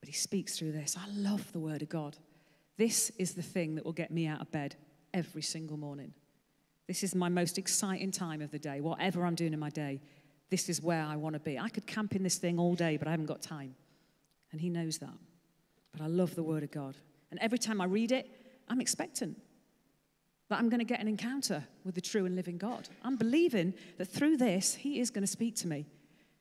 But 0.00 0.08
he 0.08 0.14
speaks 0.14 0.56
through 0.56 0.72
this. 0.72 0.96
I 0.96 1.08
love 1.10 1.52
the 1.52 1.60
word 1.60 1.82
of 1.82 1.88
God. 1.88 2.16
This 2.76 3.10
is 3.18 3.34
the 3.34 3.42
thing 3.42 3.74
that 3.74 3.84
will 3.84 3.92
get 3.92 4.10
me 4.10 4.26
out 4.26 4.40
of 4.40 4.50
bed 4.50 4.76
every 5.12 5.42
single 5.42 5.76
morning. 5.76 6.14
This 6.86 7.02
is 7.02 7.14
my 7.14 7.28
most 7.28 7.58
exciting 7.58 8.12
time 8.12 8.40
of 8.40 8.50
the 8.50 8.58
day. 8.58 8.80
Whatever 8.80 9.26
I'm 9.26 9.34
doing 9.34 9.52
in 9.52 9.58
my 9.58 9.70
day, 9.70 10.00
This 10.50 10.68
is 10.68 10.82
where 10.82 11.04
I 11.04 11.16
want 11.16 11.34
to 11.34 11.40
be. 11.40 11.58
I 11.58 11.68
could 11.68 11.86
camp 11.86 12.14
in 12.14 12.22
this 12.22 12.38
thing 12.38 12.58
all 12.58 12.74
day, 12.74 12.96
but 12.96 13.06
I 13.06 13.10
haven't 13.10 13.26
got 13.26 13.42
time. 13.42 13.74
And 14.50 14.60
He 14.60 14.70
knows 14.70 14.98
that. 14.98 15.18
But 15.92 16.00
I 16.00 16.06
love 16.06 16.34
the 16.34 16.42
Word 16.42 16.62
of 16.62 16.70
God. 16.70 16.96
And 17.30 17.38
every 17.40 17.58
time 17.58 17.80
I 17.80 17.84
read 17.84 18.12
it, 18.12 18.30
I'm 18.68 18.80
expectant 18.80 19.36
that 20.48 20.58
I'm 20.58 20.68
going 20.68 20.80
to 20.80 20.84
get 20.84 21.00
an 21.00 21.08
encounter 21.08 21.64
with 21.84 21.94
the 21.94 22.00
true 22.00 22.24
and 22.24 22.34
living 22.34 22.56
God. 22.56 22.88
I'm 23.02 23.16
believing 23.16 23.74
that 23.98 24.06
through 24.06 24.38
this, 24.38 24.74
He 24.74 25.00
is 25.00 25.10
going 25.10 25.22
to 25.22 25.28
speak 25.30 25.56
to 25.56 25.68
me. 25.68 25.86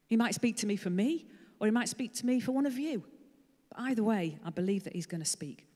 He 0.08 0.16
might 0.16 0.34
speak 0.34 0.56
to 0.58 0.68
me 0.68 0.78
for 0.78 0.90
me, 0.90 1.26
or 1.60 1.68
He 1.68 1.72
might 1.72 1.90
speak 1.90 2.14
to 2.16 2.26
me 2.26 2.40
for 2.40 2.54
one 2.54 2.66
of 2.66 2.78
you. 2.78 3.04
But 3.70 3.82
either 3.82 4.04
way, 4.04 4.40
I 4.46 4.50
believe 4.50 4.86
that 4.86 4.94
He's 4.94 5.06
going 5.06 5.22
to 5.22 5.30
speak. 5.30 5.68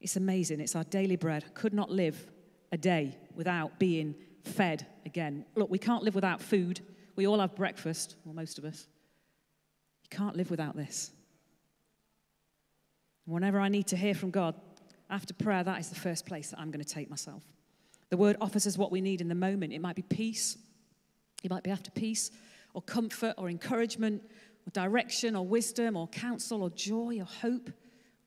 It's 0.00 0.16
amazing. 0.16 0.60
It's 0.60 0.76
our 0.76 0.84
daily 0.84 1.16
bread. 1.16 1.54
Could 1.54 1.72
not 1.72 1.90
live 1.90 2.30
a 2.72 2.76
day 2.76 3.16
without 3.34 3.78
being 3.78 4.14
fed 4.42 4.86
again. 5.04 5.44
Look, 5.54 5.70
we 5.70 5.78
can't 5.78 6.02
live 6.02 6.14
without 6.14 6.40
food. 6.40 6.80
We 7.14 7.26
all 7.26 7.38
have 7.38 7.54
breakfast, 7.54 8.16
well, 8.24 8.34
most 8.34 8.58
of 8.58 8.64
us. 8.64 8.86
You 10.02 10.16
can't 10.16 10.36
live 10.36 10.50
without 10.50 10.76
this. 10.76 11.10
Whenever 13.24 13.58
I 13.58 13.68
need 13.68 13.88
to 13.88 13.96
hear 13.96 14.14
from 14.14 14.30
God, 14.30 14.54
after 15.10 15.34
prayer, 15.34 15.62
that 15.62 15.80
is 15.80 15.88
the 15.88 15.94
first 15.94 16.26
place 16.26 16.50
that 16.50 16.58
I'm 16.58 16.70
going 16.70 16.84
to 16.84 16.94
take 16.94 17.08
myself. 17.08 17.42
The 18.10 18.16
word 18.16 18.36
offers 18.40 18.66
us 18.66 18.78
what 18.78 18.92
we 18.92 19.00
need 19.00 19.20
in 19.20 19.28
the 19.28 19.34
moment. 19.34 19.72
It 19.72 19.80
might 19.80 19.96
be 19.96 20.02
peace, 20.02 20.58
it 21.42 21.50
might 21.50 21.62
be 21.62 21.70
after 21.70 21.90
peace, 21.90 22.30
or 22.74 22.82
comfort, 22.82 23.34
or 23.36 23.48
encouragement, 23.48 24.22
or 24.66 24.70
direction, 24.72 25.36
or 25.36 25.46
wisdom, 25.46 25.96
or 25.96 26.08
counsel, 26.08 26.62
or 26.62 26.70
joy, 26.70 27.18
or 27.20 27.24
hope, 27.24 27.70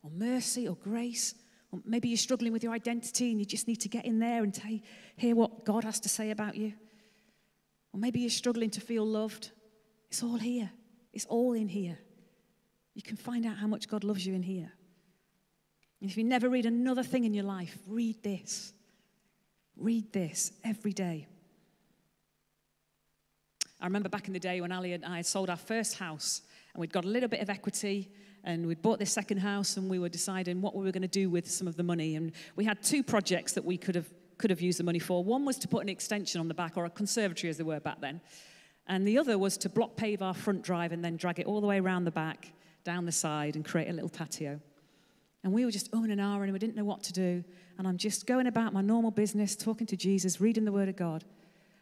or 0.03 0.12
mercy, 0.12 0.67
or 0.67 0.75
grace. 0.75 1.36
Or 1.71 1.79
maybe 1.86 2.09
you're 2.09 2.17
struggling 2.17 2.51
with 2.51 2.63
your 2.63 2.74
identity 2.74 3.29
and 3.31 3.39
you 3.39 3.45
just 3.45 3.67
need 3.67 3.81
to 3.81 3.89
get 3.89 4.05
in 4.05 4.19
there 4.19 4.43
and 4.43 4.53
t- 4.53 4.81
hear 5.17 5.36
what 5.36 5.65
God 5.65 5.83
has 5.83 6.00
to 6.01 6.09
say 6.09 6.31
about 6.31 6.55
you. 6.55 6.74
Or 7.93 8.00
maybe 8.00 8.19
you're 8.19 8.29
struggling 8.29 8.69
to 8.71 8.81
feel 8.81 9.05
loved. 9.05 9.51
It's 10.09 10.24
all 10.24 10.38
here, 10.38 10.71
it's 11.13 11.25
all 11.25 11.53
in 11.53 11.67
here. 11.67 11.98
You 12.95 13.03
can 13.03 13.17
find 13.17 13.45
out 13.45 13.57
how 13.57 13.67
much 13.67 13.88
God 13.88 14.03
loves 14.03 14.25
you 14.25 14.33
in 14.33 14.43
here. 14.43 14.71
If 16.01 16.18
you 16.18 16.24
never 16.24 16.50
read 16.50 16.65
another 16.65 17.03
thing 17.03 17.25
in 17.25 17.34
your 17.34 17.44
life, 17.44 17.77
read 17.88 18.24
this. 18.24 18.74
Read 19.75 20.12
this 20.13 20.51
every 20.63 20.94
day. 20.94 21.27
I 23.82 23.86
remember 23.86 24.10
back 24.10 24.27
in 24.27 24.34
the 24.34 24.39
day 24.39 24.60
when 24.60 24.72
Ali 24.72 24.94
and 24.94 25.06
I 25.06 25.18
had 25.18 25.25
sold 25.25 25.50
our 25.50 25.58
first 25.58 25.98
house 25.98 26.41
and 26.74 26.82
we'd 26.82 26.91
got 26.91 27.06
a 27.06 27.08
little 27.08 27.29
bit 27.29 27.41
of 27.41 27.50
equity 27.50 28.12
and 28.44 28.65
we'd 28.65 28.82
bought 28.82 29.00
this 29.00 29.12
second 29.12 29.38
house 29.38 29.77
and 29.77 29.89
we 29.89 30.00
were 30.00 30.10
deciding 30.10 30.62
what 30.62 30.75
we 30.75 30.84
were 30.84 30.91
going 30.91 31.01
to 31.01 31.08
do 31.08 31.29
with 31.29 31.50
some 31.50 31.68
of 31.68 31.75
the 31.75 31.84
money. 31.84 32.15
And 32.15 32.32
we 32.56 32.65
had 32.65 32.82
two 32.82 33.03
projects 33.03 33.53
that 33.53 33.65
we 33.65 33.77
could 33.77 33.96
have, 33.96 34.08
could 34.38 34.50
have 34.50 34.62
used 34.62 34.79
the 34.79 34.84
money 34.84 35.00
for. 35.00 35.24
One 35.24 35.46
was 35.46 35.58
to 35.60 35.68
put 35.68 35.82
an 35.84 35.89
extension 35.89 36.39
on 36.39 36.48
the 36.48 36.53
back, 36.53 36.77
or 36.77 36.86
a 36.86 36.89
conservatory 36.89 37.50
as 37.50 37.58
they 37.58 37.63
were 37.63 37.79
back 37.79 38.00
then. 38.00 38.22
And 38.88 39.08
the 39.08 39.18
other 39.18 39.38
was 39.38 39.58
to 39.58 39.70
block 39.70 39.96
pave 39.96 40.22
our 40.22 40.34
front 40.34 40.62
drive 40.62 40.91
and 40.91 41.03
then 41.03 41.15
drag 41.18 41.39
it 41.39 41.46
all 41.46 41.62
the 41.62 41.68
way 41.68 41.79
around 41.79 42.06
the 42.06 42.12
back, 42.12 42.51
down 42.84 43.06
the 43.06 43.12
side, 43.12 43.56
and 43.56 43.63
create 43.63 43.89
a 43.89 43.94
little 43.94 44.10
patio. 44.10 44.60
And 45.43 45.53
we 45.53 45.65
were 45.65 45.72
just 45.72 45.89
oh 45.93 46.03
and 46.03 46.19
hour 46.19 46.43
and 46.43 46.51
we 46.51 46.60
didn't 46.60 46.75
know 46.75 46.84
what 46.84 47.03
to 47.03 47.13
do. 47.13 47.43
And 47.77 47.88
I'm 47.88 47.98
just 47.98 48.25
going 48.27 48.48
about 48.48 48.74
my 48.74 48.81
normal 48.81 49.12
business, 49.12 49.55
talking 49.55 49.88
to 49.88 49.96
Jesus, 49.96 50.41
reading 50.41 50.65
the 50.65 50.72
Word 50.72 50.89
of 50.89 50.96
God. 50.96 51.24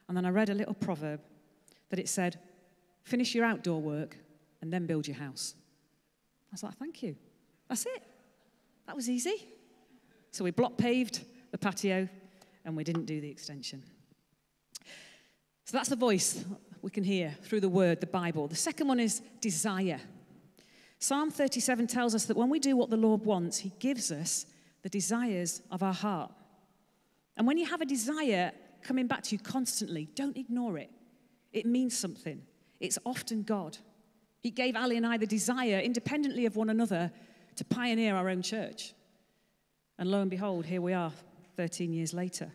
And 0.08 0.16
then 0.16 0.26
I 0.26 0.30
read 0.30 0.50
a 0.50 0.54
little 0.54 0.74
proverb 0.74 1.22
that 1.90 2.00
it 2.00 2.08
said, 2.08 2.40
Finish 3.04 3.34
your 3.34 3.46
outdoor 3.46 3.82
work 3.82 4.18
and 4.62 4.72
then 4.72 4.86
build 4.86 5.08
your 5.08 5.18
house. 5.18 5.56
I 6.52 6.54
was 6.54 6.64
like, 6.64 6.78
Thank 6.78 7.02
you. 7.02 7.16
That's 7.68 7.86
it. 7.86 8.04
That 8.86 8.96
was 8.96 9.10
easy. 9.10 9.48
So 10.32 10.44
we 10.44 10.52
block 10.52 10.78
paved 10.78 11.24
the 11.52 11.58
patio 11.58 12.08
and 12.64 12.78
we 12.78 12.84
didn't 12.84 13.06
do 13.06 13.20
the 13.20 13.30
extension. 13.30 13.82
So 15.66 15.76
that's 15.76 15.90
the 15.90 15.96
voice 15.96 16.46
we 16.82 16.92
can 16.92 17.04
hear 17.04 17.36
through 17.42 17.62
the 17.62 17.70
Word, 17.70 18.00
the 18.00 18.08
Bible. 18.08 18.48
The 18.48 18.56
second 18.56 18.88
one 18.88 19.00
is 19.00 19.22
desire. 19.42 20.00
Psalm 21.00 21.30
37 21.30 21.88
tells 21.88 22.16
us 22.16 22.26
that 22.26 22.38
when 22.38 22.50
we 22.50 22.60
do 22.60 22.76
what 22.76 22.90
the 22.90 22.98
Lord 22.98 23.24
wants, 23.24 23.60
He 23.60 23.72
gives 23.80 24.12
us 24.12 24.46
the 24.82 24.90
desires 24.90 25.62
of 25.72 25.84
our 25.84 25.94
heart. 25.94 26.32
And 27.36 27.46
when 27.46 27.58
you 27.58 27.66
have 27.68 27.82
a 27.82 27.86
desire 27.86 28.52
coming 28.82 29.08
back 29.08 29.24
to 29.24 29.36
you 29.36 29.40
constantly, 29.40 30.10
don't 30.16 30.38
ignore 30.38 30.78
it. 30.78 30.90
It 31.54 31.66
means 31.66 31.98
something. 31.98 32.42
It's 32.80 32.98
often 33.06 33.44
God. 33.44 33.78
He 34.40 34.52
gave 34.52 34.76
Ali 34.76 34.98
and 34.98 35.06
I 35.06 35.18
the 35.18 35.28
desire, 35.28 35.80
independently 35.80 36.46
of 36.46 36.56
one 36.56 36.70
another, 36.70 37.12
to 37.56 37.66
pioneer 37.66 38.16
our 38.16 38.30
own 38.30 38.42
church. 38.42 38.94
And 40.00 40.10
lo 40.10 40.22
and 40.22 40.30
behold, 40.30 40.66
here 40.66 40.82
we 40.82 40.94
are 40.94 41.12
13 41.56 41.92
years 41.92 42.14
later. 42.14 42.52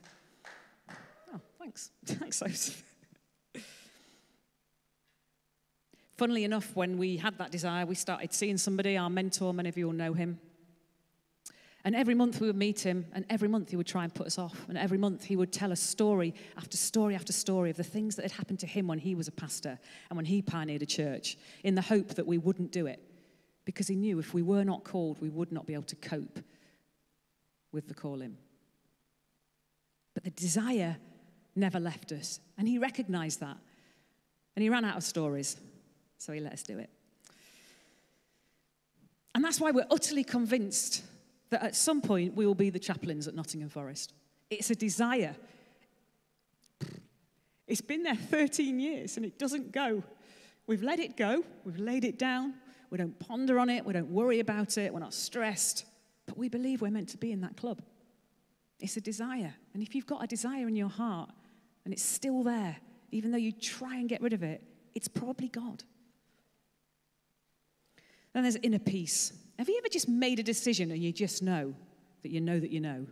Oh, 1.35 1.41
thanks. 1.59 1.91
Thanks, 2.07 2.83
Funnily 6.17 6.45
enough, 6.45 6.75
when 6.77 6.99
we 6.99 7.17
had 7.17 7.39
that 7.39 7.51
desire, 7.51 7.87
we 7.87 7.95
started 7.95 8.33
seeing 8.33 8.59
somebody, 8.59 8.97
our 8.97 9.11
mentor, 9.11 9.55
many 9.55 9.69
of 9.69 9.79
you 9.79 9.87
will 9.87 9.95
know 9.95 10.13
him. 10.13 10.39
And 11.85 11.97
every 11.97 12.15
month 12.15 12.41
we 12.41 12.47
would 12.47 12.57
meet 12.57 12.81
him, 12.81 13.07
and 13.13 13.25
every 13.29 13.49
month 13.49 13.71
he 13.71 13.77
would 13.77 13.89
try 13.89 14.05
and 14.05 14.15
put 14.15 14.27
us 14.27 14.39
off. 14.39 14.67
And 14.69 14.79
every 14.79 14.99
month 14.99 15.25
he 15.25 15.35
would 15.35 15.53
tell 15.53 15.73
us 15.73 15.81
story 15.81 16.33
after 16.57 16.77
story 16.77 17.15
after 17.15 17.33
story 17.33 17.71
of 17.71 17.77
the 17.77 17.83
things 17.83 18.15
that 18.17 18.23
had 18.23 18.33
happened 18.33 18.61
to 18.61 18.67
him 18.67 18.87
when 18.87 18.99
he 18.99 19.15
was 19.15 19.27
a 19.27 19.33
pastor 19.33 19.79
and 20.09 20.17
when 20.17 20.27
he 20.27 20.43
pioneered 20.43 20.83
a 20.83 20.87
church, 20.87 21.37
in 21.65 21.75
the 21.75 21.83
hope 21.83 22.15
that 22.15 22.27
we 22.27 22.39
wouldn't 22.39 22.71
do 22.71 22.87
it. 22.87 23.01
Because 23.65 23.89
he 23.89 23.97
knew 23.97 24.19
if 24.19 24.35
we 24.35 24.43
were 24.43 24.65
not 24.65 24.85
called, 24.85 25.21
we 25.21 25.29
would 25.29 25.51
not 25.51 25.67
be 25.67 25.75
able 25.75 25.83
to 25.85 25.97
cope 25.97 26.39
with 27.73 27.89
the 27.89 27.95
calling. 27.95 28.37
But 30.15 30.25
the 30.25 30.31
desire 30.31 30.99
never 31.57 31.81
left 31.81 32.13
us, 32.13 32.39
and 32.59 32.69
he 32.69 32.79
recognized 32.79 33.41
that. 33.41 33.57
And 34.55 34.63
he 34.63 34.69
ran 34.69 34.85
out 34.85 34.97
of 34.97 35.03
stories. 35.03 35.57
So 36.23 36.33
he 36.33 36.39
let 36.39 36.53
us 36.53 36.63
do 36.63 36.79
it. 36.79 36.89
And 39.35 39.45
that's 39.45 39.61
why 39.61 39.73
we're 39.73 39.89
utterly 39.91 40.23
convinced 40.23 41.03
that 41.51 41.65
at 41.65 41.75
some 41.75 42.01
point 42.01 42.37
we 42.37 42.47
will 42.47 42.55
be 42.55 42.71
the 42.71 42.79
chaplains 42.79 43.27
at 43.27 43.35
Nottingham 43.35 43.71
Forest. 43.71 44.13
It's 44.49 44.71
a 44.71 44.77
desire. 44.77 45.35
It's 47.67 47.81
been 47.81 48.05
there 48.05 48.15
13 48.15 48.79
years 48.79 49.17
and 49.17 49.27
it 49.27 49.37
doesn't 49.37 49.73
go. 49.73 50.05
We've 50.69 50.85
let 50.85 51.01
it 51.01 51.17
go, 51.17 51.43
we've 51.65 51.81
laid 51.81 52.05
it 52.05 52.21
down, 52.21 52.55
we 52.91 52.99
don't 52.99 53.19
ponder 53.19 53.59
on 53.59 53.69
it, 53.69 53.85
we 53.85 53.93
don't 53.93 54.11
worry 54.11 54.39
about 54.39 54.79
it, 54.79 54.93
we're 54.95 55.01
not 55.01 55.15
stressed, 55.15 55.87
but 56.27 56.39
we 56.39 56.49
believe 56.49 56.83
we're 56.83 56.93
meant 56.93 57.09
to 57.09 57.19
be 57.19 57.33
in 57.33 57.41
that 57.41 57.57
club. 57.57 57.83
It's 58.79 58.97
a 58.97 59.01
desire. 59.01 59.55
And 59.75 59.83
if 59.83 59.97
you've 59.97 60.07
got 60.07 60.23
a 60.23 60.29
desire 60.29 60.69
in 60.69 60.77
your 60.77 60.89
heart 60.89 61.31
and 61.85 61.93
it's 61.93 62.05
still 62.05 62.45
there, 62.45 62.77
even 63.11 63.33
though 63.33 63.39
you 63.39 63.51
try 63.51 63.97
and 63.97 64.09
get 64.09 64.23
rid 64.23 64.35
of 64.35 64.45
it, 64.45 64.63
it's 64.95 65.09
probably 65.09 65.49
God. 65.49 65.83
Then 68.33 68.45
there's 68.45 68.57
inner 68.57 68.79
peace. 68.79 69.33
Have 69.59 69.69
you 69.69 69.79
ever 69.79 69.89
just 69.89 70.09
made 70.09 70.39
a 70.39 70.43
decision 70.43 70.91
and 70.91 71.03
you 71.03 71.13
just 71.13 71.43
know 71.43 71.75
that 72.23 72.31
you 72.31 72.41
know 72.41 72.59
that 72.59 72.71
you 72.71 72.81
know 72.81 73.07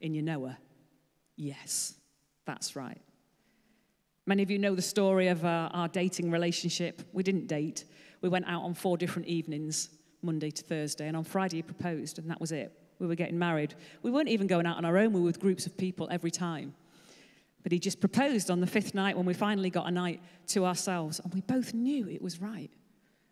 in 0.00 0.14
your 0.14 0.24
knower? 0.24 0.56
Yes, 1.36 1.94
that's 2.44 2.76
right. 2.76 3.00
Many 4.26 4.42
of 4.42 4.50
you 4.50 4.58
know 4.58 4.74
the 4.74 4.82
story 4.82 5.28
of 5.28 5.44
uh, 5.44 5.70
our 5.72 5.88
dating 5.88 6.30
relationship. 6.30 7.02
We 7.12 7.22
didn't 7.22 7.46
date. 7.46 7.84
We 8.22 8.28
went 8.28 8.46
out 8.48 8.62
on 8.62 8.74
four 8.74 8.96
different 8.96 9.28
evenings, 9.28 9.90
Monday 10.22 10.50
to 10.50 10.62
Thursday, 10.62 11.06
and 11.06 11.16
on 11.16 11.24
Friday 11.24 11.58
he 11.58 11.62
proposed, 11.62 12.18
and 12.18 12.28
that 12.30 12.40
was 12.40 12.50
it. 12.50 12.72
We 12.98 13.06
were 13.06 13.14
getting 13.14 13.38
married. 13.38 13.74
We 14.02 14.10
weren't 14.10 14.28
even 14.28 14.46
going 14.46 14.66
out 14.66 14.78
on 14.78 14.84
our 14.84 14.98
own, 14.98 15.12
we 15.12 15.20
were 15.20 15.26
with 15.26 15.40
groups 15.40 15.66
of 15.66 15.76
people 15.76 16.08
every 16.10 16.30
time. 16.30 16.74
But 17.62 17.72
he 17.72 17.78
just 17.78 18.00
proposed 18.00 18.50
on 18.50 18.60
the 18.60 18.66
fifth 18.66 18.94
night 18.94 19.16
when 19.16 19.26
we 19.26 19.34
finally 19.34 19.70
got 19.70 19.86
a 19.86 19.90
night 19.90 20.20
to 20.48 20.64
ourselves, 20.64 21.20
and 21.20 21.32
we 21.32 21.40
both 21.42 21.74
knew 21.74 22.08
it 22.08 22.22
was 22.22 22.40
right. 22.40 22.70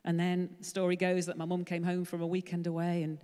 And 0.05 0.21
then 0.21 0.57
the 0.59 0.65
story 0.65 0.97
goes 0.97 1.27
that 1.27 1.39
my 1.39 1.45
mum 1.45 1.65
came 1.65 1.83
home 1.83 2.05
from 2.05 2.21
a 2.21 2.27
weekend 2.27 2.67
away 2.67 3.03
and 3.03 3.19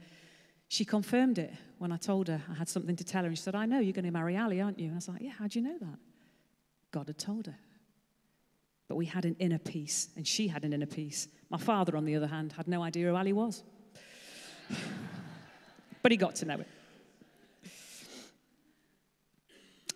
she 0.69 0.85
confirmed 0.85 1.39
it 1.39 1.53
when 1.79 1.91
I 1.91 1.97
told 1.97 2.29
her 2.29 2.41
I 2.49 2.55
had 2.55 2.69
something 2.69 2.97
to 2.97 3.05
tell 3.05 3.23
her. 3.23 3.29
And 3.29 3.37
she 3.37 3.43
said, 3.43 3.55
I 3.55 3.67
know 3.67 3.81
you're 3.81 3.93
going 3.93 4.05
to 4.05 4.11
marry 4.11 4.37
Ali, 4.37 4.61
aren't 4.61 4.79
you? 4.79 4.87
And 4.87 4.95
I 4.95 4.97
was 4.97 5.09
like, 5.09 5.21
Yeah, 5.21 5.33
how'd 5.39 5.55
you 5.55 5.63
know 5.63 5.77
that? 5.79 5.99
God 6.93 7.09
had 7.09 7.19
told 7.19 7.47
her. 7.47 7.57
But 8.89 8.97
we 8.97 9.07
had 9.07 9.25
an 9.25 9.37
inner 9.39 9.59
peace, 9.59 10.09
and 10.17 10.27
she 10.27 10.49
had 10.49 10.65
an 10.65 10.73
inner 10.73 10.87
peace. 10.87 11.29
My 11.49 11.59
father, 11.59 11.97
on 11.97 12.05
the 12.05 12.17
other 12.17 12.27
hand, 12.27 12.53
had 12.53 12.67
no 12.67 12.83
idea 12.83 13.09
who 13.09 13.15
Ali 13.15 13.33
was. 13.33 13.63
but 16.03 16.11
he 16.11 16.17
got 16.17 16.37
to 16.37 16.45
know 16.45 16.59
it. 16.61 16.69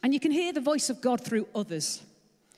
And 0.03 0.13
you 0.13 0.21
can 0.21 0.31
hear 0.33 0.53
the 0.53 0.61
voice 0.61 0.91
of 0.91 1.01
God 1.01 1.21
through 1.21 1.49
others. 1.55 2.03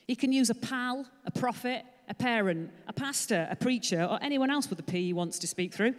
He 0.07 0.15
can 0.15 0.31
use 0.31 0.49
a 0.49 0.55
pal, 0.55 1.05
a 1.25 1.31
prophet, 1.31 1.85
a 2.07 2.13
parent, 2.13 2.71
a 2.87 2.93
pastor, 2.93 3.47
a 3.49 3.55
preacher, 3.55 4.03
or 4.03 4.17
anyone 4.21 4.49
else 4.49 4.69
with 4.69 4.79
a 4.79 4.83
P 4.83 5.07
he 5.07 5.13
wants 5.13 5.39
to 5.39 5.47
speak 5.47 5.73
through. 5.73 5.93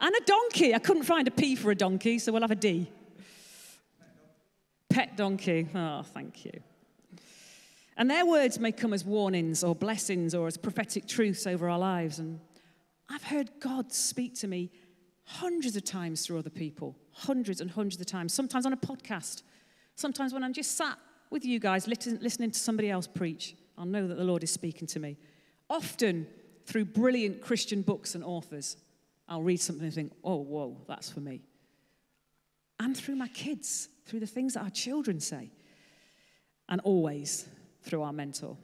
And 0.00 0.14
a 0.14 0.20
donkey. 0.24 0.74
I 0.74 0.78
couldn't 0.78 1.04
find 1.04 1.28
a 1.28 1.30
P 1.30 1.54
for 1.54 1.70
a 1.70 1.74
donkey, 1.74 2.18
so 2.18 2.32
we'll 2.32 2.42
have 2.42 2.50
a 2.50 2.56
D. 2.56 2.90
Pet 4.88 5.16
donkey. 5.16 5.68
Oh, 5.74 6.02
thank 6.02 6.44
you. 6.44 6.60
And 7.96 8.10
their 8.10 8.26
words 8.26 8.58
may 8.58 8.72
come 8.72 8.92
as 8.92 9.04
warnings 9.04 9.62
or 9.62 9.74
blessings 9.74 10.34
or 10.34 10.46
as 10.46 10.56
prophetic 10.56 11.06
truths 11.06 11.46
over 11.46 11.68
our 11.68 11.78
lives. 11.78 12.18
And 12.18 12.40
I've 13.08 13.22
heard 13.22 13.50
God 13.60 13.92
speak 13.92 14.34
to 14.36 14.48
me 14.48 14.70
hundreds 15.24 15.76
of 15.76 15.84
times 15.84 16.26
through 16.26 16.38
other 16.38 16.50
people, 16.50 16.96
hundreds 17.12 17.60
and 17.60 17.70
hundreds 17.70 18.00
of 18.00 18.06
times, 18.06 18.34
sometimes 18.34 18.66
on 18.66 18.72
a 18.72 18.76
podcast, 18.76 19.42
sometimes 19.94 20.32
when 20.32 20.42
I'm 20.42 20.52
just 20.52 20.76
sat 20.76 20.98
with 21.30 21.44
you 21.44 21.58
guys 21.58 21.86
listening 21.86 22.50
to 22.50 22.58
somebody 22.58 22.90
else 22.90 23.06
preach. 23.06 23.56
I'll 23.78 23.86
know 23.86 24.06
that 24.06 24.16
the 24.16 24.24
Lord 24.24 24.42
is 24.42 24.50
speaking 24.50 24.86
to 24.88 25.00
me. 25.00 25.16
Often 25.68 26.26
through 26.66 26.86
brilliant 26.86 27.40
Christian 27.40 27.82
books 27.82 28.14
and 28.14 28.24
authors. 28.24 28.76
I'll 29.28 29.42
read 29.42 29.60
something 29.60 29.84
and 29.84 29.94
think, 29.94 30.12
oh, 30.22 30.36
whoa, 30.36 30.76
that's 30.86 31.10
for 31.10 31.20
me. 31.20 31.42
And 32.80 32.96
through 32.96 33.16
my 33.16 33.28
kids, 33.28 33.88
through 34.06 34.20
the 34.20 34.26
things 34.26 34.54
that 34.54 34.62
our 34.62 34.70
children 34.70 35.20
say, 35.20 35.50
and 36.68 36.80
always 36.82 37.46
through 37.82 38.02
our 38.02 38.12
mentor. 38.12 38.56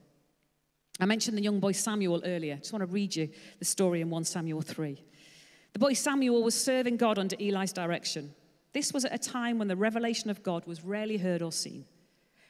I 0.99 1.07
mentioned 1.07 1.37
the 1.37 1.43
young 1.43 1.61
boy 1.61 1.73
Samuel 1.73 2.21
earlier. 2.25 2.55
I 2.55 2.59
just 2.59 2.73
want 2.73 2.83
to 2.83 2.93
read 2.93 3.17
you 3.17 3.31
the 3.59 3.65
story 3.65 4.01
in 4.01 4.11
1 4.11 4.25
Samuel 4.25 4.61
3. 4.61 5.03
The 5.73 5.79
boy 5.79 5.93
Samuel 5.93 6.43
was 6.43 6.55
serving 6.55 6.97
God 6.97 7.19
under 7.19 7.37
Eli's 7.41 7.73
direction. 7.73 8.35
This 8.73 8.93
was 8.93 9.05
at 9.05 9.15
a 9.15 9.19
time 9.19 9.59
when 9.59 9.69
the 9.69 9.77
revelation 9.77 10.31
of 10.31 10.43
God 10.43 10.67
was 10.67 10.85
rarely 10.85 11.17
heard 11.17 11.43
or 11.43 11.53
seen. 11.53 11.85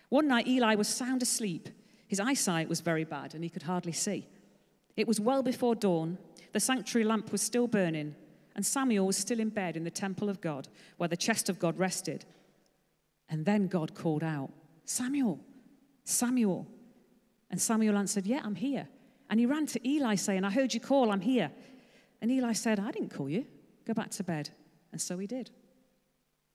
One 0.09 0.27
night, 0.27 0.49
Eli 0.49 0.75
was 0.75 0.89
sound 0.89 1.23
asleep. 1.23 1.69
His 2.09 2.19
eyesight 2.19 2.69
was 2.69 2.81
very 2.81 3.05
bad 3.05 3.35
and 3.35 3.45
he 3.45 3.51
could 3.51 3.63
hardly 3.63 3.93
see. 3.93 4.27
It 4.97 5.09
was 5.09 5.21
well 5.21 5.43
before 5.43 5.75
dawn. 5.75 6.19
The 6.53 6.61
sanctuary 6.61 7.05
lamp 7.05 7.33
was 7.33 7.43
still 7.43 7.67
burning, 7.67 8.15
and 8.55 8.67
Samuel 8.67 9.07
was 9.07 9.17
still 9.17 9.41
in 9.41 9.51
bed 9.51 9.77
in 9.77 9.85
the 9.85 9.91
temple 9.91 10.29
of 10.29 10.41
God, 10.41 10.69
where 10.97 11.09
the 11.09 11.17
chest 11.17 11.49
of 11.49 11.59
God 11.59 11.79
rested. 11.79 12.25
And 13.29 13.45
then 13.45 13.69
God 13.69 13.95
called 13.95 14.25
out, 14.25 14.51
Samuel, 14.85 15.39
Samuel. 16.05 16.67
And 17.51 17.61
Samuel 17.61 17.97
answered, 17.97 18.27
Yeah, 18.27 18.41
I'm 18.45 18.57
here. 18.57 18.89
And 19.29 19.39
he 19.39 19.47
ran 19.47 19.67
to 19.67 19.89
Eli, 19.89 20.17
saying, 20.17 20.45
I 20.45 20.51
heard 20.51 20.75
you 20.75 20.81
call, 20.81 21.13
I'm 21.13 21.21
here. 21.21 21.53
And 22.21 22.31
Eli 22.31 22.53
said, 22.53 22.81
I 22.81 22.91
didn't 22.91 23.15
call 23.15 23.29
you. 23.29 23.47
Go 23.87 23.95
back 23.95 24.11
to 24.11 24.25
bed. 24.25 24.51
And 24.93 25.01
so 25.01 25.17
he 25.19 25.27
did. 25.27 25.51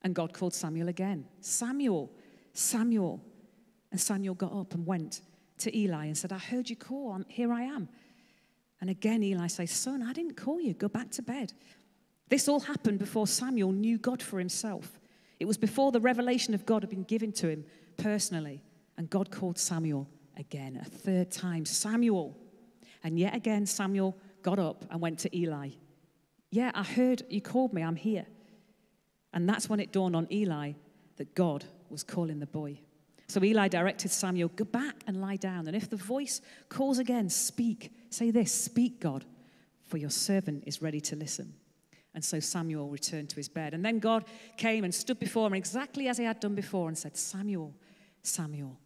And 0.02 0.14
God 0.14 0.34
called 0.34 0.54
Samuel 0.54 0.90
again 0.90 1.26
Samuel, 1.40 2.12
Samuel. 2.54 3.22
And 3.92 4.00
Samuel 4.00 4.36
got 4.36 4.52
up 4.54 4.74
and 4.74 4.86
went 4.86 5.22
to 5.60 5.76
Eli 5.76 6.06
and 6.06 6.18
said, 6.18 6.34
I 6.34 6.38
heard 6.38 6.70
you 6.70 6.76
call. 6.76 7.14
I'm, 7.14 7.26
here 7.30 7.52
I 7.52 7.62
am. 7.64 7.88
And 8.82 8.90
again, 8.90 9.24
Eli 9.24 9.48
says, 9.48 9.72
Son, 9.72 10.04
I 10.04 10.14
didn't 10.14 10.36
call 10.36 10.60
you. 10.60 10.74
Go 10.74 10.88
back 10.88 11.12
to 11.12 11.22
bed. 11.22 11.54
This 12.30 12.48
all 12.48 12.60
happened 12.60 13.00
before 13.00 13.28
Samuel 13.28 13.72
knew 13.72 13.98
God 13.98 14.22
for 14.22 14.40
himself. 14.40 15.00
It 15.40 15.46
was 15.46 15.58
before 15.58 15.92
the 15.92 16.00
revelation 16.02 16.54
of 16.54 16.66
God 16.66 16.84
had 16.84 16.90
been 16.90 17.04
given 17.04 17.32
to 17.34 17.48
him 17.48 17.66
personally. 17.98 18.64
And 18.98 19.10
God 19.10 19.32
called 19.32 19.58
Samuel 19.58 20.08
again, 20.38 20.80
a 20.82 20.86
third 20.86 21.32
time, 21.32 21.66
Samuel. 21.66 22.36
And 23.04 23.20
yet 23.20 23.36
again, 23.36 23.66
Samuel 23.66 24.18
got 24.42 24.60
up 24.60 24.86
and 24.90 25.02
went 25.02 25.20
to 25.20 25.38
Eli. 25.38 25.70
Yeah, 26.52 26.72
I 26.74 26.84
heard 26.84 27.24
you 27.30 27.42
called 27.42 27.74
me, 27.74 27.84
I'm 27.84 27.96
here. 27.96 28.26
And 29.34 29.48
that's 29.48 29.70
when 29.70 29.80
it 29.80 29.92
dawned 29.92 30.16
on 30.16 30.28
Eli 30.32 30.74
that 31.18 31.36
God 31.36 31.66
was 31.90 32.04
calling 32.04 32.40
the 32.40 32.46
boy. 32.46 32.80
So 33.28 33.44
Eli 33.44 33.68
directed 33.68 34.12
Samuel, 34.12 34.50
Go 34.50 34.66
back 34.66 35.04
and 35.08 35.22
lie 35.22 35.36
down. 35.38 35.68
And 35.68 35.76
if 35.76 35.90
the 35.90 35.96
voice 35.96 36.42
calls 36.70 37.00
again, 37.00 37.30
speak. 37.30 37.92
Say 38.10 38.32
this 38.32 38.52
Speak, 38.52 39.00
God, 39.00 39.26
for 39.88 39.98
your 39.98 40.10
servant 40.10 40.64
is 40.68 40.82
ready 40.82 41.02
to 41.02 41.16
listen. 41.16 41.54
And 42.14 42.24
so 42.24 42.40
Samuel 42.40 42.90
returned 42.90 43.30
to 43.32 43.36
his 43.36 43.50
bed. 43.50 43.74
And 43.74 43.84
then 43.84 44.00
God 44.00 44.24
came 44.56 44.86
and 44.86 44.96
stood 44.96 45.20
before 45.20 45.48
him 45.48 45.54
exactly 45.54 46.08
as 46.08 46.18
he 46.18 46.24
had 46.24 46.40
done 46.40 46.56
before 46.56 46.88
and 46.88 46.98
said, 46.98 47.18
Samuel, 47.18 47.74
Samuel. 48.24 48.80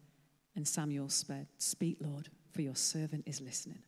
And 0.55 0.67
Samuel 0.67 1.09
said, 1.09 1.47
Speak, 1.57 1.97
Lord, 2.01 2.29
for 2.51 2.61
your 2.61 2.75
servant 2.75 3.23
is 3.27 3.39
listening. 3.39 3.79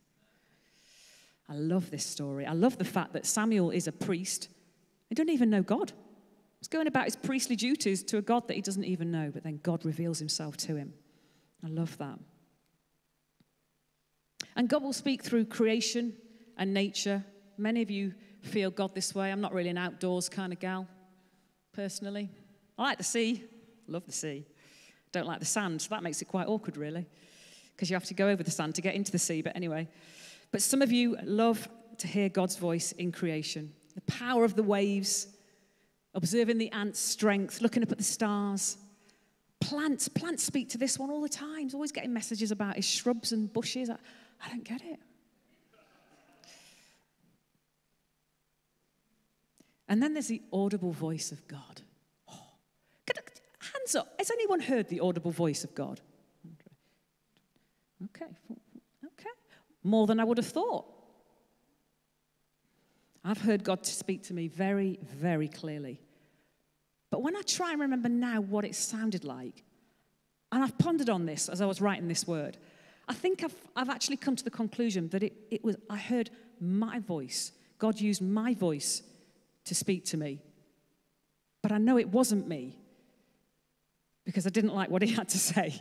I 1.48 1.54
love 1.54 1.90
this 1.90 2.06
story. 2.06 2.46
I 2.46 2.52
love 2.52 2.78
the 2.78 2.84
fact 2.84 3.12
that 3.14 3.26
Samuel 3.26 3.70
is 3.70 3.88
a 3.88 3.92
priest. 3.92 4.48
He 5.08 5.14
doesn't 5.14 5.32
even 5.32 5.50
know 5.50 5.62
God. 5.62 5.92
He's 6.62 6.68
going 6.68 6.86
about 6.86 7.06
his 7.06 7.16
priestly 7.16 7.56
duties 7.56 8.04
to 8.04 8.18
a 8.18 8.22
God 8.22 8.46
that 8.46 8.54
he 8.54 8.60
doesn't 8.60 8.84
even 8.84 9.10
know, 9.10 9.32
but 9.34 9.42
then 9.42 9.58
God 9.64 9.84
reveals 9.84 10.20
himself 10.20 10.56
to 10.58 10.76
him. 10.76 10.94
I 11.64 11.66
love 11.66 11.98
that. 11.98 12.20
And 14.54 14.68
God 14.68 14.84
will 14.84 14.92
speak 14.92 15.24
through 15.24 15.46
creation 15.46 16.12
and 16.56 16.72
nature. 16.72 17.24
Many 17.58 17.82
of 17.82 17.90
you 17.90 18.14
feel 18.42 18.70
God 18.70 18.94
this 18.94 19.12
way. 19.12 19.32
I'm 19.32 19.40
not 19.40 19.52
really 19.52 19.70
an 19.70 19.76
outdoors 19.76 20.28
kind 20.28 20.52
of 20.52 20.60
gal, 20.60 20.86
personally. 21.72 22.30
I 22.78 22.82
like 22.84 22.98
the 22.98 23.02
sea, 23.02 23.42
love 23.88 24.06
the 24.06 24.12
sea. 24.12 24.46
Don't 25.10 25.26
like 25.26 25.40
the 25.40 25.46
sand, 25.46 25.82
so 25.82 25.88
that 25.90 26.04
makes 26.04 26.22
it 26.22 26.26
quite 26.26 26.46
awkward, 26.46 26.76
really, 26.76 27.08
because 27.74 27.90
you 27.90 27.96
have 27.96 28.04
to 28.04 28.14
go 28.14 28.28
over 28.28 28.44
the 28.44 28.52
sand 28.52 28.76
to 28.76 28.82
get 28.82 28.94
into 28.94 29.10
the 29.10 29.18
sea. 29.18 29.42
But 29.42 29.56
anyway, 29.56 29.88
but 30.52 30.62
some 30.62 30.80
of 30.80 30.92
you 30.92 31.16
love 31.24 31.68
to 31.98 32.06
hear 32.06 32.28
God's 32.28 32.54
voice 32.54 32.92
in 32.92 33.10
creation 33.10 33.72
the 33.96 34.00
power 34.02 34.44
of 34.44 34.54
the 34.54 34.62
waves, 34.62 35.26
observing 36.14 36.58
the 36.58 36.70
ant's 36.72 36.98
strength, 36.98 37.60
looking 37.60 37.82
up 37.82 37.92
at 37.92 37.98
the 37.98 38.04
stars. 38.04 38.76
Plants, 39.60 40.08
plants 40.08 40.42
speak 40.42 40.68
to 40.70 40.78
this 40.78 40.98
one 40.98 41.10
all 41.10 41.22
the 41.22 41.28
time. 41.28 41.60
He's 41.60 41.74
always 41.74 41.92
getting 41.92 42.12
messages 42.12 42.50
about 42.50 42.76
his 42.76 42.84
shrubs 42.84 43.32
and 43.32 43.52
bushes. 43.52 43.90
I, 43.90 43.96
I 44.44 44.48
don't 44.48 44.64
get 44.64 44.82
it. 44.82 44.98
And 49.88 50.02
then 50.02 50.14
there's 50.14 50.28
the 50.28 50.42
audible 50.52 50.92
voice 50.92 51.32
of 51.32 51.46
God. 51.46 51.82
Oh, 52.30 52.54
hands 53.58 53.94
up. 53.94 54.14
Has 54.18 54.30
anyone 54.30 54.60
heard 54.60 54.88
the 54.88 55.00
audible 55.00 55.30
voice 55.30 55.64
of 55.64 55.74
God? 55.74 56.00
Okay, 58.06 58.24
okay. 59.04 59.30
more 59.84 60.06
than 60.06 60.18
I 60.18 60.24
would 60.24 60.38
have 60.38 60.46
thought. 60.46 60.91
I've 63.24 63.40
heard 63.40 63.62
God 63.62 63.86
speak 63.86 64.24
to 64.24 64.34
me 64.34 64.48
very, 64.48 64.98
very 65.02 65.48
clearly. 65.48 66.00
But 67.10 67.22
when 67.22 67.36
I 67.36 67.42
try 67.42 67.72
and 67.72 67.80
remember 67.80 68.08
now 68.08 68.40
what 68.40 68.64
it 68.64 68.74
sounded 68.74 69.24
like, 69.24 69.64
and 70.50 70.62
I've 70.62 70.76
pondered 70.78 71.08
on 71.08 71.26
this 71.26 71.48
as 71.48 71.60
I 71.60 71.66
was 71.66 71.80
writing 71.80 72.08
this 72.08 72.26
word, 72.26 72.56
I 73.08 73.14
think 73.14 73.44
I've, 73.44 73.54
I've 73.76 73.90
actually 73.90 74.16
come 74.16 74.36
to 74.36 74.44
the 74.44 74.50
conclusion 74.50 75.08
that 75.10 75.22
it, 75.22 75.34
it 75.50 75.64
was, 75.64 75.76
I 75.88 75.98
heard 75.98 76.30
my 76.60 76.98
voice. 77.00 77.52
God 77.78 78.00
used 78.00 78.22
my 78.22 78.54
voice 78.54 79.02
to 79.64 79.74
speak 79.74 80.04
to 80.06 80.16
me. 80.16 80.40
But 81.62 81.72
I 81.72 81.78
know 81.78 81.98
it 81.98 82.08
wasn't 82.08 82.48
me 82.48 82.76
because 84.24 84.46
I 84.46 84.50
didn't 84.50 84.74
like 84.74 84.90
what 84.90 85.02
he 85.02 85.12
had 85.12 85.28
to 85.30 85.38
say. 85.38 85.80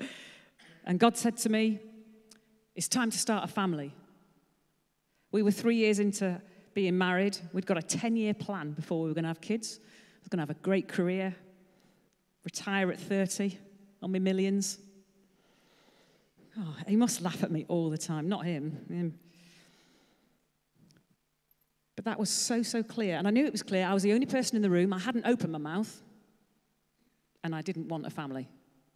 and 0.84 0.98
God 0.98 1.16
said 1.16 1.36
to 1.38 1.48
me, 1.48 1.80
it's 2.74 2.88
time 2.88 3.10
to 3.10 3.18
start 3.18 3.44
a 3.44 3.48
family. 3.48 3.94
We 5.32 5.42
were 5.42 5.50
three 5.50 5.76
years 5.76 5.98
into 5.98 6.40
being 6.74 6.96
married. 6.96 7.38
We'd 7.52 7.66
got 7.66 7.78
a 7.78 7.82
10 7.82 8.16
year 8.16 8.34
plan 8.34 8.72
before 8.72 9.02
we 9.02 9.08
were 9.08 9.14
going 9.14 9.24
to 9.24 9.28
have 9.28 9.40
kids. 9.40 9.80
I 9.82 10.18
was 10.22 10.28
going 10.28 10.38
to 10.38 10.42
have 10.42 10.50
a 10.50 10.60
great 10.62 10.88
career, 10.88 11.34
retire 12.44 12.90
at 12.90 13.00
30 13.00 13.58
on 14.02 14.12
my 14.12 14.18
millions. 14.18 14.78
Oh, 16.58 16.76
he 16.86 16.96
must 16.96 17.20
laugh 17.20 17.42
at 17.42 17.50
me 17.50 17.66
all 17.68 17.90
the 17.90 17.98
time, 17.98 18.28
not 18.28 18.44
him. 18.44 18.84
him. 18.88 19.18
But 21.96 22.04
that 22.04 22.18
was 22.18 22.30
so, 22.30 22.62
so 22.62 22.82
clear. 22.82 23.16
And 23.16 23.26
I 23.26 23.30
knew 23.30 23.46
it 23.46 23.52
was 23.52 23.62
clear. 23.62 23.86
I 23.86 23.94
was 23.94 24.02
the 24.02 24.12
only 24.12 24.26
person 24.26 24.56
in 24.56 24.62
the 24.62 24.70
room. 24.70 24.92
I 24.92 24.98
hadn't 24.98 25.26
opened 25.26 25.52
my 25.52 25.58
mouth. 25.58 26.02
And 27.42 27.54
I 27.54 27.62
didn't 27.62 27.88
want 27.88 28.06
a 28.06 28.10
family. 28.10 28.48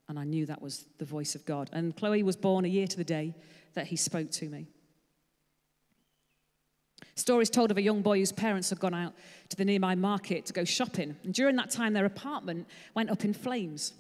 And 0.08 0.18
I 0.18 0.24
knew 0.24 0.44
that 0.46 0.60
was 0.60 0.86
the 0.98 1.04
voice 1.04 1.34
of 1.34 1.44
God. 1.44 1.70
And 1.72 1.96
Chloe 1.96 2.22
was 2.22 2.36
born 2.36 2.64
a 2.64 2.68
year 2.68 2.86
to 2.86 2.96
the 2.96 3.04
day 3.04 3.34
that 3.74 3.86
he 3.86 3.96
spoke 3.96 4.30
to 4.32 4.48
me. 4.48 4.68
Stories 7.20 7.50
told 7.50 7.70
of 7.70 7.76
a 7.76 7.82
young 7.82 8.00
boy 8.00 8.18
whose 8.18 8.32
parents 8.32 8.70
had 8.70 8.80
gone 8.80 8.94
out 8.94 9.12
to 9.50 9.56
the 9.56 9.64
nearby 9.64 9.94
market 9.94 10.46
to 10.46 10.54
go 10.54 10.64
shopping. 10.64 11.14
And 11.22 11.34
during 11.34 11.54
that 11.56 11.70
time, 11.70 11.92
their 11.92 12.06
apartment 12.06 12.66
went 12.94 13.10
up 13.10 13.26
in 13.26 13.34
flames. 13.34 13.92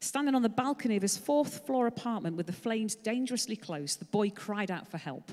Standing 0.00 0.34
on 0.34 0.40
the 0.40 0.48
balcony 0.48 0.96
of 0.96 1.02
his 1.02 1.18
fourth 1.18 1.66
floor 1.66 1.86
apartment 1.86 2.34
with 2.34 2.46
the 2.46 2.52
flames 2.54 2.94
dangerously 2.94 3.56
close, 3.56 3.96
the 3.96 4.06
boy 4.06 4.30
cried 4.30 4.70
out 4.70 4.88
for 4.88 4.96
help. 4.96 5.32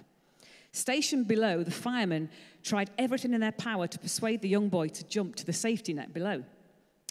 Stationed 0.73 1.29
below, 1.29 1.63
the 1.63 1.71
firemen 1.71 2.29
tried 2.61 2.89
everything 2.97 3.33
in 3.33 3.39
their 3.39 3.53
power 3.53 3.87
to 3.87 3.97
persuade 3.97 4.41
the 4.41 4.49
young 4.49 4.67
boy 4.67 4.89
to 4.89 5.07
jump 5.07 5.37
to 5.37 5.45
the 5.45 5.53
safety 5.53 5.93
net 5.93 6.13
below. 6.13 6.43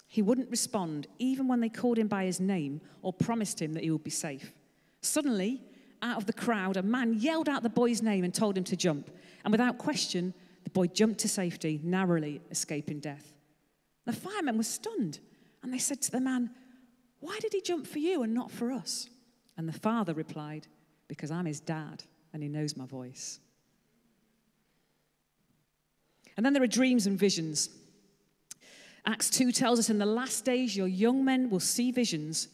He 0.07 0.21
wouldn't 0.21 0.51
respond, 0.51 1.07
even 1.17 1.47
when 1.47 1.59
they 1.59 1.69
called 1.69 1.97
him 1.97 2.07
by 2.07 2.25
his 2.25 2.39
name 2.39 2.81
or 3.01 3.13
promised 3.13 3.59
him 3.59 3.73
that 3.73 3.83
he 3.83 3.89
would 3.89 4.03
be 4.03 4.11
safe. 4.11 4.51
Suddenly, 5.01 5.59
out 6.01 6.17
of 6.17 6.25
the 6.25 6.33
crowd, 6.33 6.77
a 6.77 6.83
man 6.83 7.13
yelled 7.13 7.49
out 7.49 7.63
the 7.63 7.69
boy's 7.69 8.01
name 8.01 8.23
and 8.23 8.33
told 8.33 8.57
him 8.57 8.63
to 8.65 8.75
jump. 8.75 9.09
And 9.43 9.51
without 9.51 9.77
question, 9.77 10.33
the 10.63 10.69
boy 10.69 10.87
jumped 10.87 11.19
to 11.21 11.27
safety, 11.27 11.79
narrowly 11.83 12.41
escaping 12.51 12.99
death. 12.99 13.33
The 14.05 14.13
firemen 14.13 14.57
were 14.57 14.63
stunned 14.63 15.19
and 15.63 15.73
they 15.73 15.77
said 15.77 16.01
to 16.03 16.11
the 16.11 16.21
man, 16.21 16.51
Why 17.19 17.37
did 17.39 17.53
he 17.53 17.61
jump 17.61 17.87
for 17.87 17.99
you 17.99 18.23
and 18.23 18.33
not 18.33 18.51
for 18.51 18.71
us? 18.71 19.09
And 19.57 19.67
the 19.67 19.73
father 19.73 20.13
replied, 20.13 20.67
Because 21.07 21.31
I'm 21.31 21.45
his 21.45 21.59
dad 21.59 22.03
and 22.33 22.41
he 22.41 22.49
knows 22.49 22.77
my 22.77 22.85
voice. 22.85 23.39
And 26.37 26.45
then 26.45 26.53
there 26.53 26.63
are 26.63 26.67
dreams 26.67 27.05
and 27.05 27.19
visions. 27.19 27.69
Acts 29.05 29.29
2 29.29 29.51
tells 29.51 29.79
us 29.79 29.89
in 29.89 29.97
the 29.97 30.05
last 30.05 30.45
days, 30.45 30.75
your 30.75 30.87
young 30.87 31.25
men 31.25 31.49
will 31.49 31.59
see 31.59 31.91
visions 31.91 32.47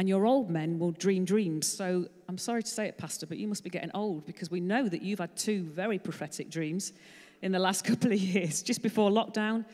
and 0.00 0.08
your 0.08 0.24
old 0.24 0.48
men 0.48 0.78
will 0.78 0.92
dream 0.92 1.26
dreams. 1.26 1.70
So 1.70 2.06
I'm 2.26 2.38
sorry 2.38 2.62
to 2.62 2.70
say 2.70 2.86
it, 2.86 2.96
Pastor, 2.96 3.26
but 3.26 3.36
you 3.36 3.46
must 3.46 3.62
be 3.62 3.68
getting 3.68 3.90
old 3.92 4.24
because 4.24 4.50
we 4.50 4.58
know 4.58 4.88
that 4.88 5.02
you've 5.02 5.18
had 5.18 5.36
two 5.36 5.64
very 5.64 5.98
prophetic 5.98 6.48
dreams 6.48 6.94
in 7.42 7.52
the 7.52 7.58
last 7.58 7.84
couple 7.84 8.10
of 8.10 8.18
years, 8.18 8.62
just 8.62 8.82
before 8.82 9.10
lockdown. 9.10 9.66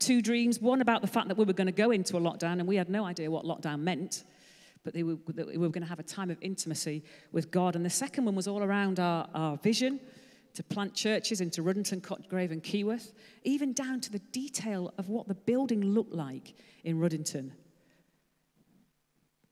Two 0.00 0.20
dreams, 0.20 0.60
one 0.60 0.80
about 0.80 1.00
the 1.00 1.06
fact 1.06 1.28
that 1.28 1.38
we 1.38 1.44
were 1.44 1.52
going 1.52 1.68
to 1.68 1.72
go 1.72 1.92
into 1.92 2.16
a 2.16 2.20
lockdown 2.20 2.54
and 2.54 2.66
we 2.66 2.74
had 2.74 2.90
no 2.90 3.04
idea 3.04 3.30
what 3.30 3.44
lockdown 3.44 3.78
meant. 3.78 4.24
but 4.82 4.96
were, 4.96 5.16
we 5.36 5.58
were 5.58 5.68
going 5.68 5.84
to 5.84 5.88
have 5.88 6.00
a 6.00 6.02
time 6.02 6.28
of 6.28 6.38
intimacy 6.40 7.04
with 7.30 7.52
God. 7.52 7.76
And 7.76 7.84
the 7.84 7.90
second 7.90 8.24
one 8.24 8.34
was 8.34 8.48
all 8.48 8.64
around 8.64 8.98
our, 8.98 9.28
our 9.32 9.58
vision 9.58 10.00
to 10.54 10.64
plant 10.64 10.92
churches 10.92 11.40
into 11.40 11.62
Ruddington, 11.62 12.00
Cotgrave, 12.00 12.50
and 12.50 12.64
Keyworth, 12.64 13.12
even 13.44 13.74
down 13.74 14.00
to 14.00 14.10
the 14.10 14.18
detail 14.32 14.92
of 14.98 15.08
what 15.08 15.28
the 15.28 15.36
building 15.36 15.82
looked 15.82 16.14
like 16.14 16.54
in 16.82 16.98
Ruddington. 16.98 17.52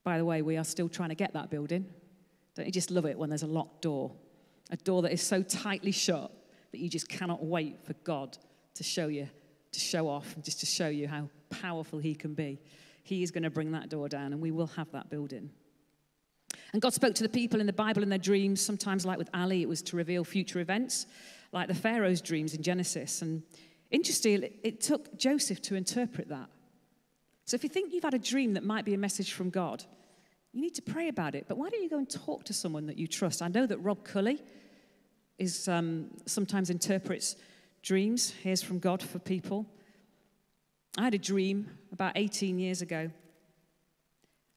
By 0.07 0.17
the 0.17 0.23
way, 0.23 0.41
we 0.41 0.55
are 0.55 0.63
still 0.63 0.87
trying 0.87 1.09
to 1.09 1.15
get 1.15 1.33
that 1.33 1.49
building. 1.49 1.85
Don't 2.55 2.65
you 2.65 2.71
just 2.71 2.91
love 2.91 3.05
it 3.05 3.19
when 3.19 3.27
there's 3.27 3.43
a 3.43 3.47
locked 3.47 3.81
door? 3.81 4.13
A 4.69 4.77
door 4.77 5.01
that 5.01 5.11
is 5.11 5.21
so 5.21 5.43
tightly 5.43 5.91
shut 5.91 6.31
that 6.71 6.79
you 6.79 6.87
just 6.87 7.09
cannot 7.09 7.43
wait 7.43 7.85
for 7.85 7.91
God 8.05 8.37
to 8.75 8.85
show 8.85 9.07
you, 9.07 9.27
to 9.73 9.79
show 9.81 10.07
off, 10.07 10.33
and 10.33 10.45
just 10.45 10.61
to 10.61 10.65
show 10.65 10.87
you 10.87 11.09
how 11.09 11.27
powerful 11.49 11.99
He 11.99 12.15
can 12.15 12.35
be. 12.35 12.57
He 13.03 13.21
is 13.21 13.31
going 13.31 13.43
to 13.43 13.49
bring 13.49 13.73
that 13.73 13.89
door 13.89 14.07
down, 14.07 14.31
and 14.31 14.41
we 14.41 14.49
will 14.49 14.67
have 14.67 14.89
that 14.93 15.09
building. 15.09 15.49
And 16.71 16.81
God 16.81 16.93
spoke 16.93 17.15
to 17.15 17.23
the 17.23 17.27
people 17.27 17.59
in 17.59 17.67
the 17.67 17.73
Bible 17.73 18.01
in 18.01 18.07
their 18.07 18.17
dreams, 18.17 18.61
sometimes 18.61 19.05
like 19.05 19.17
with 19.17 19.29
Ali, 19.33 19.61
it 19.61 19.67
was 19.67 19.81
to 19.81 19.97
reveal 19.97 20.23
future 20.23 20.61
events, 20.61 21.05
like 21.51 21.67
the 21.67 21.75
Pharaoh's 21.75 22.21
dreams 22.21 22.53
in 22.53 22.63
Genesis. 22.63 23.21
And 23.21 23.43
interestingly, 23.91 24.53
it 24.63 24.79
took 24.79 25.17
Joseph 25.17 25.61
to 25.63 25.75
interpret 25.75 26.29
that. 26.29 26.47
So 27.43 27.55
if 27.55 27.63
you 27.63 27.69
think 27.69 27.91
you've 27.91 28.05
had 28.05 28.13
a 28.13 28.19
dream 28.19 28.53
that 28.53 28.63
might 28.63 28.85
be 28.85 28.93
a 28.93 28.97
message 28.97 29.33
from 29.33 29.49
God, 29.49 29.83
you 30.57 30.63
need 30.63 30.73
to 30.73 30.81
pray 30.81 31.07
about 31.07 31.35
it. 31.35 31.45
But 31.47 31.59
why 31.59 31.69
don't 31.69 31.83
you 31.83 31.89
go 31.89 31.99
and 31.99 32.09
talk 32.09 32.43
to 32.45 32.53
someone 32.53 32.87
that 32.87 32.97
you 32.97 33.05
trust? 33.05 33.43
I 33.43 33.47
know 33.47 33.67
that 33.67 33.77
Rob 33.77 34.03
Cully 34.03 34.41
is 35.37 35.67
um, 35.67 36.07
sometimes 36.25 36.71
interprets 36.71 37.35
dreams, 37.83 38.31
hears 38.41 38.63
from 38.63 38.79
God 38.79 39.03
for 39.03 39.19
people. 39.19 39.67
I 40.97 41.03
had 41.03 41.13
a 41.13 41.19
dream 41.19 41.69
about 41.91 42.13
18 42.15 42.57
years 42.57 42.81
ago 42.81 43.11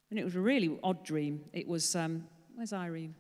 and 0.09 0.19
it 0.19 0.25
was 0.25 0.37
a 0.37 0.41
really 0.41 0.75
odd 0.83 1.05
dream. 1.05 1.45
It 1.53 1.69
was, 1.69 1.95
um, 1.95 2.25
where's 2.55 2.73
Irene? 2.73 3.15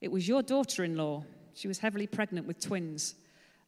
It 0.00 0.10
was 0.10 0.26
your 0.26 0.42
daughter 0.42 0.82
in 0.82 0.96
law. 0.96 1.24
She 1.52 1.68
was 1.68 1.78
heavily 1.78 2.06
pregnant 2.06 2.46
with 2.46 2.58
twins. 2.58 3.16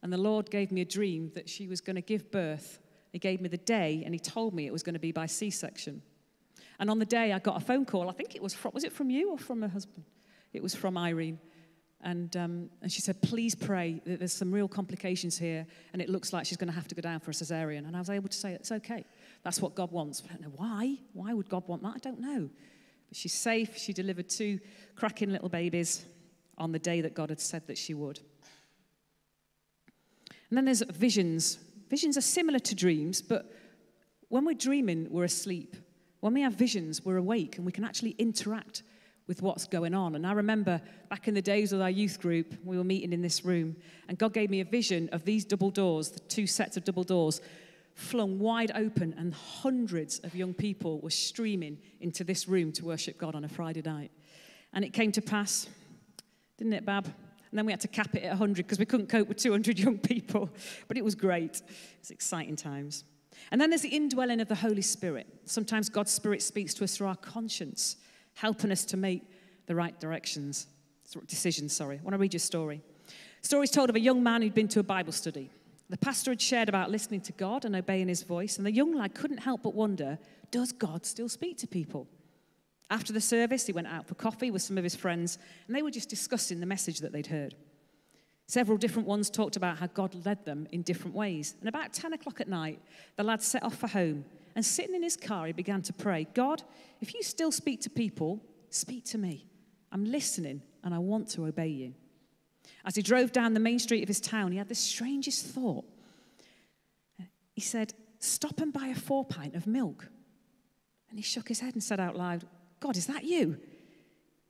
And 0.01 0.11
the 0.11 0.17
Lord 0.17 0.49
gave 0.49 0.71
me 0.71 0.81
a 0.81 0.85
dream 0.85 1.31
that 1.35 1.47
she 1.47 1.67
was 1.67 1.79
going 1.79 1.95
to 1.95 2.01
give 2.01 2.31
birth. 2.31 2.79
He 3.11 3.19
gave 3.19 3.39
me 3.39 3.49
the 3.49 3.57
day, 3.57 4.01
and 4.03 4.15
He 4.15 4.19
told 4.19 4.55
me 4.55 4.65
it 4.65 4.73
was 4.73 4.81
going 4.81 4.95
to 4.95 4.99
be 4.99 5.11
by 5.11 5.27
C 5.27 5.51
section. 5.51 6.01
And 6.79 6.89
on 6.89 6.99
the 6.99 7.05
day, 7.05 7.33
I 7.33 7.39
got 7.39 7.57
a 7.57 7.65
phone 7.65 7.85
call. 7.85 8.09
I 8.09 8.13
think 8.13 8.35
it 8.35 8.41
was 8.41 8.53
from, 8.53 8.71
was 8.73 8.83
it 8.83 8.93
from 8.93 9.09
you 9.09 9.31
or 9.31 9.37
from 9.37 9.61
her 9.61 9.67
husband? 9.67 10.05
It 10.53 10.61
was 10.61 10.75
from 10.75 10.97
Irene. 10.97 11.39
And, 12.01 12.35
um, 12.37 12.69
and 12.81 12.91
she 12.91 13.01
said, 13.01 13.21
please 13.23 13.55
pray. 13.55 14.01
There's 14.05 14.31
some 14.31 14.51
real 14.51 14.67
complications 14.67 15.37
here, 15.37 15.65
and 15.93 16.01
it 16.01 16.09
looks 16.09 16.31
like 16.31 16.45
she's 16.45 16.57
going 16.57 16.69
to 16.69 16.75
have 16.75 16.87
to 16.89 16.95
go 16.95 17.01
down 17.01 17.19
for 17.19 17.31
a 17.31 17.33
cesarean. 17.33 17.87
And 17.87 17.95
I 17.95 17.99
was 17.99 18.11
able 18.11 18.29
to 18.29 18.37
say, 18.37 18.53
it's 18.53 18.71
okay. 18.71 19.03
That's 19.43 19.59
what 19.61 19.73
God 19.73 19.91
wants. 19.91 20.21
I 20.23 20.33
don't 20.33 20.41
know 20.41 20.53
why. 20.55 20.97
Why 21.13 21.33
would 21.33 21.49
God 21.49 21.67
want 21.67 21.81
that? 21.81 21.93
I 21.95 21.99
don't 21.99 22.19
know. 22.19 22.49
But 23.09 23.17
she's 23.17 23.33
safe. 23.33 23.77
She 23.77 23.93
delivered 23.93 24.29
two 24.29 24.59
cracking 24.95 25.31
little 25.31 25.49
babies 25.49 26.05
on 26.57 26.71
the 26.71 26.79
day 26.79 27.01
that 27.01 27.15
God 27.15 27.29
had 27.29 27.41
said 27.41 27.65
that 27.67 27.77
she 27.77 27.95
would. 27.95 28.19
And 30.49 30.57
then 30.57 30.65
there's 30.65 30.81
visions. 30.81 31.57
Visions 31.89 32.17
are 32.17 32.21
similar 32.21 32.59
to 32.59 32.75
dreams, 32.75 33.21
but 33.21 33.51
when 34.29 34.45
we're 34.45 34.53
dreaming, 34.53 35.07
we're 35.09 35.23
asleep. 35.23 35.75
When 36.19 36.33
we 36.33 36.41
have 36.41 36.53
visions, 36.53 37.05
we're 37.05 37.17
awake 37.17 37.57
and 37.57 37.65
we 37.65 37.71
can 37.71 37.83
actually 37.83 38.15
interact 38.17 38.83
with 39.27 39.41
what's 39.41 39.67
going 39.67 39.93
on. 39.93 40.15
And 40.15 40.25
I 40.25 40.31
remember 40.31 40.81
back 41.09 41.27
in 41.27 41.33
the 41.33 41.41
days 41.41 41.73
of 41.73 41.81
our 41.81 41.89
youth 41.89 42.19
group, 42.19 42.55
we 42.63 42.77
were 42.77 42.83
meeting 42.83 43.11
in 43.11 43.21
this 43.21 43.43
room, 43.43 43.75
and 44.07 44.17
God 44.17 44.33
gave 44.33 44.49
me 44.49 44.61
a 44.61 44.65
vision 44.65 45.09
of 45.11 45.25
these 45.25 45.43
double 45.45 45.69
doors, 45.69 46.09
the 46.09 46.19
two 46.21 46.47
sets 46.47 46.77
of 46.77 46.85
double 46.85 47.03
doors, 47.03 47.41
flung 47.93 48.39
wide 48.39 48.71
open, 48.75 49.13
and 49.17 49.33
hundreds 49.33 50.19
of 50.19 50.33
young 50.33 50.53
people 50.53 50.99
were 51.01 51.09
streaming 51.09 51.77
into 51.99 52.23
this 52.23 52.47
room 52.47 52.71
to 52.71 52.85
worship 52.85 53.17
God 53.17 53.35
on 53.35 53.43
a 53.43 53.49
Friday 53.49 53.81
night. 53.81 54.11
And 54.73 54.85
it 54.85 54.93
came 54.93 55.11
to 55.13 55.21
pass, 55.21 55.67
didn't 56.57 56.73
it, 56.73 56.85
Bab? 56.85 57.05
And 57.05 57.57
then 57.57 57.65
we 57.65 57.71
had 57.71 57.81
to 57.81 57.87
cap 57.87 58.13
it 58.15 58.23
at 58.23 58.29
100 58.29 58.57
because 58.57 58.79
we 58.79 58.85
couldn't 58.85 59.07
cope 59.07 59.27
with 59.27 59.37
200 59.37 59.79
young 59.79 59.97
people. 59.97 60.49
But 60.87 60.97
it 60.97 61.03
was 61.03 61.15
great. 61.15 61.61
It's 61.99 62.11
exciting 62.11 62.55
times. 62.55 63.03
And 63.51 63.59
then 63.59 63.69
there's 63.69 63.81
the 63.81 63.89
indwelling 63.89 64.39
of 64.41 64.47
the 64.47 64.55
Holy 64.55 64.81
Spirit. 64.81 65.27
Sometimes 65.45 65.89
God's 65.89 66.11
Spirit 66.11 66.41
speaks 66.41 66.73
to 66.75 66.83
us 66.83 66.97
through 66.97 67.07
our 67.07 67.15
conscience 67.15 67.97
helping 68.33 68.71
us 68.71 68.85
to 68.85 68.97
make 68.97 69.23
the 69.65 69.75
right 69.75 69.99
directions, 69.99 70.67
decisions. 71.27 71.75
Sorry. 71.75 71.97
I 71.97 72.03
want 72.03 72.13
to 72.13 72.19
read 72.19 72.33
you 72.33 72.37
a 72.37 72.41
story. 72.41 72.81
Stories 73.41 73.71
told 73.71 73.89
of 73.89 73.95
a 73.95 73.99
young 73.99 74.21
man 74.21 74.41
who'd 74.41 74.53
been 74.53 74.67
to 74.69 74.79
a 74.79 74.83
Bible 74.83 75.11
study. 75.11 75.49
The 75.89 75.97
pastor 75.97 76.31
had 76.31 76.41
shared 76.41 76.69
about 76.69 76.91
listening 76.91 77.21
to 77.21 77.31
God 77.33 77.65
and 77.65 77.75
obeying 77.75 78.09
his 78.09 78.23
voice, 78.23 78.57
and 78.57 78.65
the 78.65 78.71
young 78.71 78.93
lad 78.93 79.15
couldn't 79.15 79.37
help 79.37 79.63
but 79.63 79.73
wonder 79.73 80.19
does 80.51 80.71
God 80.71 81.05
still 81.05 81.29
speak 81.29 81.57
to 81.59 81.67
people? 81.67 82.07
After 82.89 83.11
the 83.11 83.21
service, 83.21 83.65
he 83.65 83.73
went 83.73 83.87
out 83.87 84.07
for 84.07 84.15
coffee 84.15 84.51
with 84.51 84.61
some 84.61 84.77
of 84.77 84.83
his 84.83 84.95
friends, 84.95 85.37
and 85.67 85.75
they 85.75 85.81
were 85.81 85.91
just 85.91 86.09
discussing 86.09 86.59
the 86.59 86.65
message 86.65 86.99
that 86.99 87.11
they'd 87.11 87.27
heard. 87.27 87.55
Several 88.47 88.77
different 88.77 89.07
ones 89.07 89.29
talked 89.29 89.57
about 89.57 89.77
how 89.77 89.87
God 89.87 90.25
led 90.25 90.45
them 90.45 90.67
in 90.71 90.81
different 90.81 91.15
ways. 91.15 91.55
And 91.59 91.67
about 91.67 91.91
10 91.91 92.13
o'clock 92.13 92.39
at 92.39 92.47
night, 92.47 92.81
the 93.17 93.23
lad 93.23 93.41
set 93.43 93.61
off 93.61 93.75
for 93.75 93.87
home 93.87 94.23
and 94.55 94.65
sitting 94.65 94.95
in 94.95 95.03
his 95.03 95.17
car, 95.17 95.45
he 95.45 95.53
began 95.53 95.81
to 95.83 95.93
pray 95.93 96.27
God, 96.33 96.63
if 97.01 97.13
you 97.13 97.21
still 97.21 97.51
speak 97.51 97.81
to 97.81 97.89
people, 97.89 98.41
speak 98.69 99.03
to 99.05 99.17
me. 99.17 99.45
I'm 99.91 100.05
listening 100.05 100.61
and 100.83 100.93
I 100.93 100.97
want 100.97 101.29
to 101.31 101.45
obey 101.45 101.67
you. 101.67 101.93
As 102.85 102.95
he 102.95 103.01
drove 103.01 103.31
down 103.31 103.53
the 103.53 103.59
main 103.59 103.79
street 103.79 104.01
of 104.01 104.07
his 104.07 104.21
town, 104.21 104.51
he 104.51 104.57
had 104.57 104.69
the 104.69 104.75
strangest 104.75 105.45
thought. 105.45 105.85
He 107.53 107.61
said, 107.61 107.93
Stop 108.19 108.61
and 108.61 108.73
buy 108.73 108.87
a 108.87 108.95
four 108.95 109.25
pint 109.25 109.55
of 109.55 109.67
milk. 109.67 110.07
And 111.09 111.19
he 111.19 111.23
shook 111.23 111.47
his 111.47 111.59
head 111.59 111.73
and 111.73 111.83
said 111.83 111.99
out 111.99 112.15
loud, 112.15 112.45
God, 112.79 112.97
is 112.97 113.05
that 113.07 113.25
you? 113.25 113.59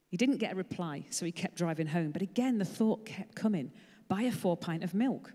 He 0.08 0.18
didn't 0.18 0.38
get 0.38 0.54
a 0.54 0.56
reply, 0.56 1.06
so 1.10 1.26
he 1.26 1.32
kept 1.34 1.58
driving 1.58 1.88
home. 1.88 2.12
But 2.12 2.22
again, 2.22 2.60
the 2.60 2.66
thought 2.66 3.06
kept 3.06 3.36
coming 3.36 3.72
buy 4.08 4.24
a 4.24 4.32
four 4.32 4.58
pint 4.58 4.84
of 4.84 4.94
milk. 4.94 5.34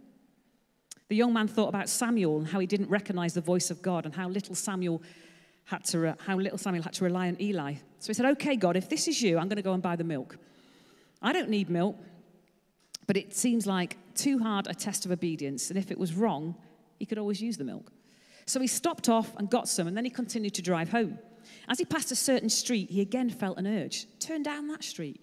The 1.09 1.17
young 1.17 1.33
man 1.33 1.49
thought 1.49 1.69
about 1.69 1.89
Samuel 1.89 2.39
and 2.39 2.47
how 2.47 2.59
he 2.59 2.67
didn't 2.67 2.89
recognize 2.89 3.35
the 3.35 3.41
voice 3.41 3.71
of 3.71 3.83
God 3.83 4.07
and 4.07 4.15
how 4.15 4.29
little 4.29 4.55
Samuel 4.55 5.03
had 5.65 5.85
to, 5.87 6.17
how 6.25 6.37
little 6.37 6.59
Samuel 6.59 6.83
had 6.83 6.95
to 6.95 7.05
rely 7.05 7.29
on 7.29 7.41
Eli. 7.41 7.75
So 7.99 8.09
he 8.09 8.15
said, 8.15 8.27
Okay, 8.27 8.57
God, 8.57 8.77
if 8.77 8.89
this 8.89 9.09
is 9.09 9.21
you, 9.21 9.39
I'm 9.39 9.49
going 9.49 9.57
to 9.57 9.63
go 9.63 9.75
and 9.75 9.83
buy 9.83 9.97
the 9.97 10.05
milk. 10.05 10.39
I 11.21 11.33
don't 11.33 11.51
need 11.51 11.71
milk, 11.71 11.97
but 13.07 13.17
it 13.17 13.35
seems 13.35 13.67
like 13.67 13.97
too 14.15 14.39
hard 14.39 14.67
a 14.67 14.75
test 14.75 15.05
of 15.05 15.13
obedience. 15.13 15.71
And 15.71 15.79
if 15.79 15.91
it 15.91 15.99
was 15.99 16.15
wrong, 16.15 16.57
he 16.99 17.07
could 17.07 17.19
always 17.19 17.41
use 17.41 17.57
the 17.57 17.65
milk. 17.65 17.93
So 18.47 18.61
he 18.61 18.67
stopped 18.67 19.09
off 19.09 19.37
and 19.37 19.49
got 19.49 19.69
some, 19.69 19.87
and 19.87 19.97
then 19.97 20.05
he 20.05 20.11
continued 20.11 20.55
to 20.55 20.63
drive 20.63 20.91
home. 20.91 21.19
As 21.69 21.79
he 21.79 21.85
passed 21.85 22.11
a 22.11 22.17
certain 22.17 22.49
street, 22.49 22.91
he 22.91 23.01
again 23.01 23.31
felt 23.31 23.59
an 23.59 23.67
urge. 23.67 24.07
Turn 24.19 24.43
down 24.43 24.69
that 24.69 24.83
street. 24.83 25.21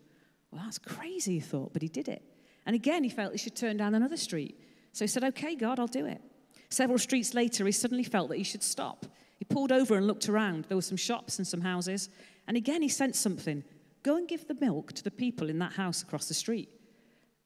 Well, 0.51 0.61
that's 0.63 0.77
crazy, 0.77 1.35
he 1.35 1.39
thought, 1.39 1.73
but 1.73 1.81
he 1.81 1.87
did 1.87 2.07
it. 2.07 2.23
And 2.69 2.75
again, 2.75 3.03
he 3.03 3.09
felt 3.09 3.31
he 3.31 3.39
should 3.39 3.55
turn 3.55 3.77
down 3.77 3.95
another 3.95 4.15
street. 4.15 4.55
So 4.91 5.03
he 5.03 5.07
said, 5.07 5.23
Okay, 5.23 5.55
God, 5.55 5.79
I'll 5.79 5.87
do 5.87 6.05
it. 6.05 6.21
Several 6.69 6.99
streets 6.99 7.33
later, 7.33 7.65
he 7.65 7.71
suddenly 7.71 8.03
felt 8.03 8.29
that 8.29 8.37
he 8.37 8.43
should 8.43 8.61
stop. 8.61 9.07
He 9.39 9.45
pulled 9.45 9.71
over 9.71 9.95
and 9.95 10.05
looked 10.05 10.29
around. 10.29 10.65
There 10.65 10.77
were 10.77 10.83
some 10.83 10.95
shops 10.95 11.39
and 11.39 11.47
some 11.47 11.61
houses. 11.61 12.09
And 12.47 12.55
again, 12.55 12.83
he 12.83 12.87
sensed 12.87 13.23
something 13.23 13.63
go 14.03 14.17
and 14.17 14.27
give 14.27 14.47
the 14.47 14.53
milk 14.61 14.93
to 14.93 15.03
the 15.03 15.09
people 15.09 15.49
in 15.49 15.57
that 15.57 15.73
house 15.73 16.03
across 16.03 16.27
the 16.27 16.35
street. 16.35 16.69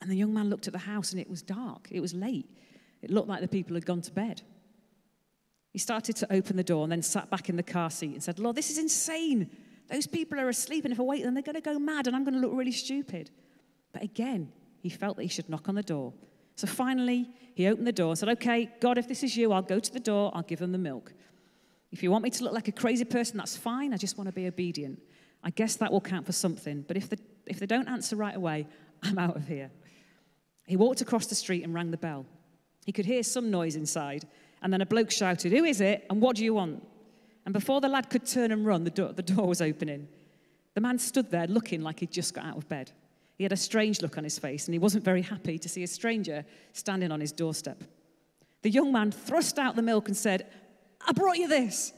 And 0.01 0.11
the 0.11 0.17
young 0.17 0.33
man 0.33 0.49
looked 0.49 0.67
at 0.67 0.73
the 0.73 0.79
house 0.79 1.13
and 1.13 1.21
it 1.21 1.29
was 1.29 1.41
dark. 1.41 1.87
It 1.89 2.01
was 2.01 2.13
late. 2.13 2.49
It 3.01 3.09
looked 3.09 3.29
like 3.29 3.39
the 3.39 3.47
people 3.47 3.75
had 3.75 3.85
gone 3.85 4.01
to 4.01 4.11
bed. 4.11 4.41
He 5.71 5.79
started 5.79 6.17
to 6.17 6.33
open 6.33 6.57
the 6.57 6.65
door 6.65 6.83
and 6.83 6.91
then 6.91 7.01
sat 7.01 7.29
back 7.29 7.47
in 7.47 7.55
the 7.55 7.63
car 7.63 7.89
seat 7.89 8.11
and 8.11 8.21
said, 8.21 8.39
Lord, 8.39 8.57
this 8.57 8.69
is 8.69 8.77
insane. 8.77 9.49
Those 9.89 10.05
people 10.05 10.37
are 10.37 10.49
asleep, 10.49 10.83
and 10.83 10.91
if 10.91 10.99
I 10.99 11.03
wait, 11.03 11.23
then 11.23 11.33
they're 11.33 11.43
going 11.43 11.55
to 11.55 11.61
go 11.61 11.79
mad 11.79 12.07
and 12.07 12.15
I'm 12.15 12.25
going 12.25 12.33
to 12.33 12.41
look 12.41 12.51
really 12.53 12.73
stupid. 12.73 13.31
But 13.93 14.03
again, 14.03 14.51
he 14.83 14.89
felt 14.89 15.15
that 15.15 15.23
he 15.23 15.29
should 15.29 15.47
knock 15.49 15.69
on 15.69 15.75
the 15.75 15.81
door. 15.81 16.13
So 16.55 16.67
finally, 16.67 17.29
he 17.55 17.67
opened 17.67 17.87
the 17.87 17.93
door 17.93 18.09
and 18.09 18.19
said, 18.19 18.27
Okay, 18.29 18.69
God, 18.81 18.97
if 18.97 19.07
this 19.07 19.23
is 19.23 19.35
you, 19.37 19.53
I'll 19.53 19.61
go 19.61 19.79
to 19.79 19.93
the 19.93 19.99
door, 19.99 20.29
I'll 20.35 20.43
give 20.43 20.59
them 20.59 20.73
the 20.73 20.77
milk. 20.77 21.13
If 21.93 22.03
you 22.03 22.11
want 22.11 22.25
me 22.25 22.29
to 22.31 22.43
look 22.43 22.53
like 22.53 22.67
a 22.67 22.73
crazy 22.73 23.05
person, 23.05 23.37
that's 23.37 23.55
fine. 23.55 23.93
I 23.93 23.97
just 23.97 24.17
want 24.17 24.27
to 24.27 24.33
be 24.33 24.45
obedient. 24.45 24.99
I 25.41 25.51
guess 25.51 25.77
that 25.77 25.89
will 25.89 26.01
count 26.01 26.25
for 26.25 26.33
something. 26.33 26.83
But 26.85 26.97
if, 26.97 27.09
the, 27.09 27.17
if 27.47 27.59
they 27.59 27.65
don't 27.65 27.87
answer 27.87 28.17
right 28.17 28.35
away, 28.35 28.67
I'm 29.03 29.17
out 29.17 29.37
of 29.37 29.47
here. 29.47 29.71
He 30.67 30.75
walked 30.75 30.99
across 30.99 31.27
the 31.27 31.35
street 31.35 31.63
and 31.63 31.73
rang 31.73 31.91
the 31.91 31.97
bell. 31.97 32.25
He 32.85 32.91
could 32.91 33.05
hear 33.05 33.23
some 33.23 33.49
noise 33.49 33.77
inside, 33.77 34.27
and 34.61 34.73
then 34.73 34.81
a 34.81 34.85
bloke 34.85 35.11
shouted, 35.11 35.53
Who 35.53 35.63
is 35.63 35.79
it, 35.79 36.05
and 36.09 36.21
what 36.21 36.35
do 36.35 36.43
you 36.43 36.53
want? 36.53 36.85
And 37.45 37.53
before 37.53 37.79
the 37.79 37.89
lad 37.89 38.09
could 38.09 38.25
turn 38.25 38.51
and 38.51 38.65
run, 38.65 38.83
the 38.83 38.89
door, 38.89 39.13
the 39.13 39.23
door 39.23 39.47
was 39.47 39.61
opening. 39.61 40.09
The 40.73 40.81
man 40.81 40.99
stood 40.99 41.31
there 41.31 41.47
looking 41.47 41.81
like 41.81 42.01
he'd 42.01 42.11
just 42.11 42.33
got 42.33 42.45
out 42.45 42.57
of 42.57 42.67
bed. 42.67 42.91
He 43.35 43.43
had 43.43 43.51
a 43.51 43.57
strange 43.57 44.01
look 44.01 44.17
on 44.17 44.23
his 44.23 44.37
face, 44.37 44.67
and 44.67 44.73
he 44.73 44.79
wasn't 44.79 45.03
very 45.03 45.21
happy 45.21 45.57
to 45.57 45.69
see 45.69 45.83
a 45.83 45.87
stranger 45.87 46.45
standing 46.73 47.11
on 47.11 47.19
his 47.19 47.31
doorstep. 47.31 47.83
The 48.61 48.69
young 48.69 48.91
man 48.91 49.11
thrust 49.11 49.59
out 49.59 49.75
the 49.75 49.81
milk 49.81 50.07
and 50.07 50.15
said, 50.15 50.47
I 51.05 51.11
brought 51.11 51.37
you 51.37 51.47
this. 51.47 51.93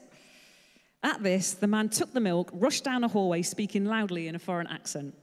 At 1.03 1.21
this, 1.21 1.53
the 1.53 1.67
man 1.67 1.89
took 1.89 2.13
the 2.13 2.19
milk, 2.19 2.49
rushed 2.53 2.83
down 2.83 3.03
a 3.03 3.07
hallway, 3.07 3.43
speaking 3.43 3.85
loudly 3.85 4.27
in 4.27 4.35
a 4.35 4.39
foreign 4.39 4.67
accent. 4.67 5.13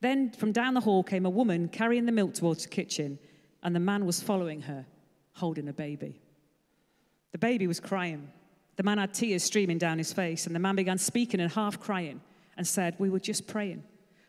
Then, 0.00 0.32
from 0.32 0.50
down 0.50 0.74
the 0.74 0.80
hall 0.80 1.04
came 1.04 1.26
a 1.26 1.30
woman 1.30 1.68
carrying 1.68 2.06
the 2.06 2.12
milk 2.12 2.34
towards 2.34 2.64
the 2.64 2.68
kitchen, 2.68 3.20
and 3.62 3.76
the 3.76 3.80
man 3.80 4.04
was 4.04 4.20
following 4.20 4.62
her, 4.62 4.84
holding 5.34 5.68
a 5.68 5.72
baby. 5.72 6.20
The 7.30 7.38
baby 7.38 7.68
was 7.68 7.78
crying. 7.78 8.28
The 8.74 8.82
man 8.82 8.98
had 8.98 9.14
tears 9.14 9.44
streaming 9.44 9.78
down 9.78 9.98
his 9.98 10.12
face, 10.12 10.46
and 10.46 10.56
the 10.56 10.60
man 10.60 10.74
began 10.74 10.98
speaking 10.98 11.40
and 11.40 11.52
half 11.52 11.78
crying 11.78 12.20
and 12.56 12.66
said, 12.66 12.96
We 12.98 13.10
were 13.10 13.20
just 13.20 13.46
praying. 13.46 13.84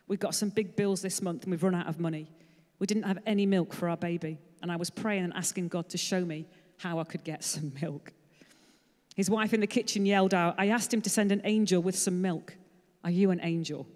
We've 0.06 0.20
got 0.20 0.34
some 0.34 0.50
big 0.50 0.76
bills 0.76 1.02
this 1.02 1.22
month 1.22 1.44
and 1.44 1.50
we've 1.50 1.62
run 1.62 1.74
out 1.74 1.88
of 1.88 1.98
money. 1.98 2.30
We 2.78 2.86
didn't 2.86 3.04
have 3.04 3.18
any 3.26 3.46
milk 3.46 3.72
for 3.72 3.88
our 3.88 3.96
baby, 3.96 4.38
and 4.60 4.70
I 4.70 4.76
was 4.76 4.90
praying 4.90 5.24
and 5.24 5.32
asking 5.34 5.68
God 5.68 5.88
to 5.90 5.98
show 5.98 6.24
me 6.24 6.46
how 6.78 6.98
I 6.98 7.04
could 7.04 7.24
get 7.24 7.44
some 7.52 7.72
milk. 7.80 8.12
His 9.14 9.30
wife 9.30 9.54
in 9.54 9.60
the 9.60 9.66
kitchen 9.66 10.04
yelled 10.06 10.34
out, 10.34 10.56
I 10.58 10.68
asked 10.68 10.92
him 10.92 11.00
to 11.02 11.10
send 11.10 11.30
an 11.30 11.40
angel 11.44 11.80
with 11.80 11.96
some 11.96 12.20
milk. 12.20 12.56
Are 13.04 13.10
you 13.10 13.30
an 13.30 13.40
angel? 13.42 13.86